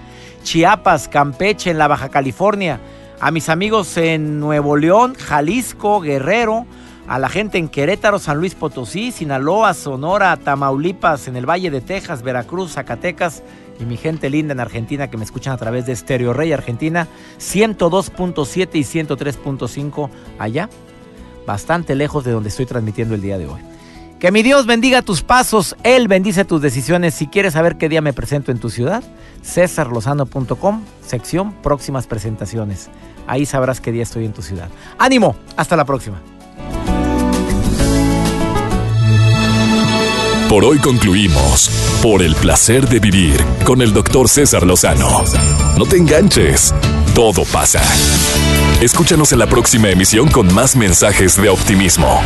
Chiapas, 0.49 1.07
Campeche, 1.07 1.69
en 1.69 1.77
la 1.77 1.87
Baja 1.87 2.09
California, 2.09 2.79
a 3.19 3.29
mis 3.29 3.49
amigos 3.49 3.95
en 3.97 4.39
Nuevo 4.39 4.77
León, 4.77 5.13
Jalisco, 5.13 6.01
Guerrero, 6.01 6.65
a 7.07 7.19
la 7.19 7.29
gente 7.29 7.59
en 7.59 7.69
Querétaro, 7.69 8.17
San 8.17 8.39
Luis 8.39 8.55
Potosí, 8.55 9.11
Sinaloa, 9.11 9.75
Sonora, 9.75 10.35
Tamaulipas, 10.37 11.27
en 11.27 11.35
el 11.35 11.47
Valle 11.47 11.69
de 11.69 11.81
Texas, 11.81 12.23
Veracruz, 12.23 12.71
Zacatecas 12.71 13.43
y 13.79 13.85
mi 13.85 13.95
gente 13.95 14.31
linda 14.31 14.53
en 14.53 14.59
Argentina 14.59 15.07
que 15.11 15.17
me 15.17 15.23
escuchan 15.23 15.53
a 15.53 15.57
través 15.57 15.85
de 15.85 15.95
Stereo 15.95 16.33
Rey 16.33 16.51
Argentina 16.51 17.07
102.7 17.39 18.69
y 18.73 19.03
103.5 19.05 20.09
allá, 20.39 20.67
bastante 21.45 21.93
lejos 21.93 22.23
de 22.23 22.31
donde 22.31 22.49
estoy 22.49 22.65
transmitiendo 22.65 23.13
el 23.13 23.21
día 23.21 23.37
de 23.37 23.45
hoy. 23.45 23.61
Que 24.19 24.31
mi 24.31 24.41
Dios 24.41 24.65
bendiga 24.65 25.03
tus 25.03 25.21
pasos, 25.21 25.75
Él 25.83 26.07
bendice 26.07 26.43
tus 26.43 26.59
decisiones. 26.59 27.13
Si 27.13 27.27
quieres 27.27 27.53
saber 27.53 27.77
qué 27.77 27.87
día 27.87 28.01
me 28.01 28.13
presento 28.13 28.51
en 28.51 28.57
tu 28.57 28.71
ciudad, 28.71 29.03
cesarlozano.com, 29.43 30.83
sección 31.05 31.53
próximas 31.61 32.07
presentaciones. 32.07 32.89
Ahí 33.27 33.45
sabrás 33.45 33.81
qué 33.81 33.91
día 33.91 34.03
estoy 34.03 34.25
en 34.25 34.33
tu 34.33 34.41
ciudad. 34.41 34.69
Ánimo, 34.97 35.35
hasta 35.55 35.75
la 35.75 35.85
próxima. 35.85 36.19
Por 40.49 40.65
hoy 40.65 40.79
concluimos 40.79 41.69
por 42.01 42.23
el 42.23 42.33
placer 42.35 42.89
de 42.89 42.99
vivir 42.99 43.39
con 43.65 43.83
el 43.83 43.93
doctor 43.93 44.27
César 44.27 44.65
Lozano. 44.65 45.23
No 45.77 45.85
te 45.85 45.97
enganches, 45.97 46.73
todo 47.13 47.45
pasa. 47.45 47.83
Escúchanos 48.81 49.31
en 49.31 49.39
la 49.39 49.45
próxima 49.45 49.89
emisión 49.89 50.27
con 50.31 50.51
más 50.51 50.75
mensajes 50.75 51.39
de 51.39 51.49
optimismo 51.49 52.19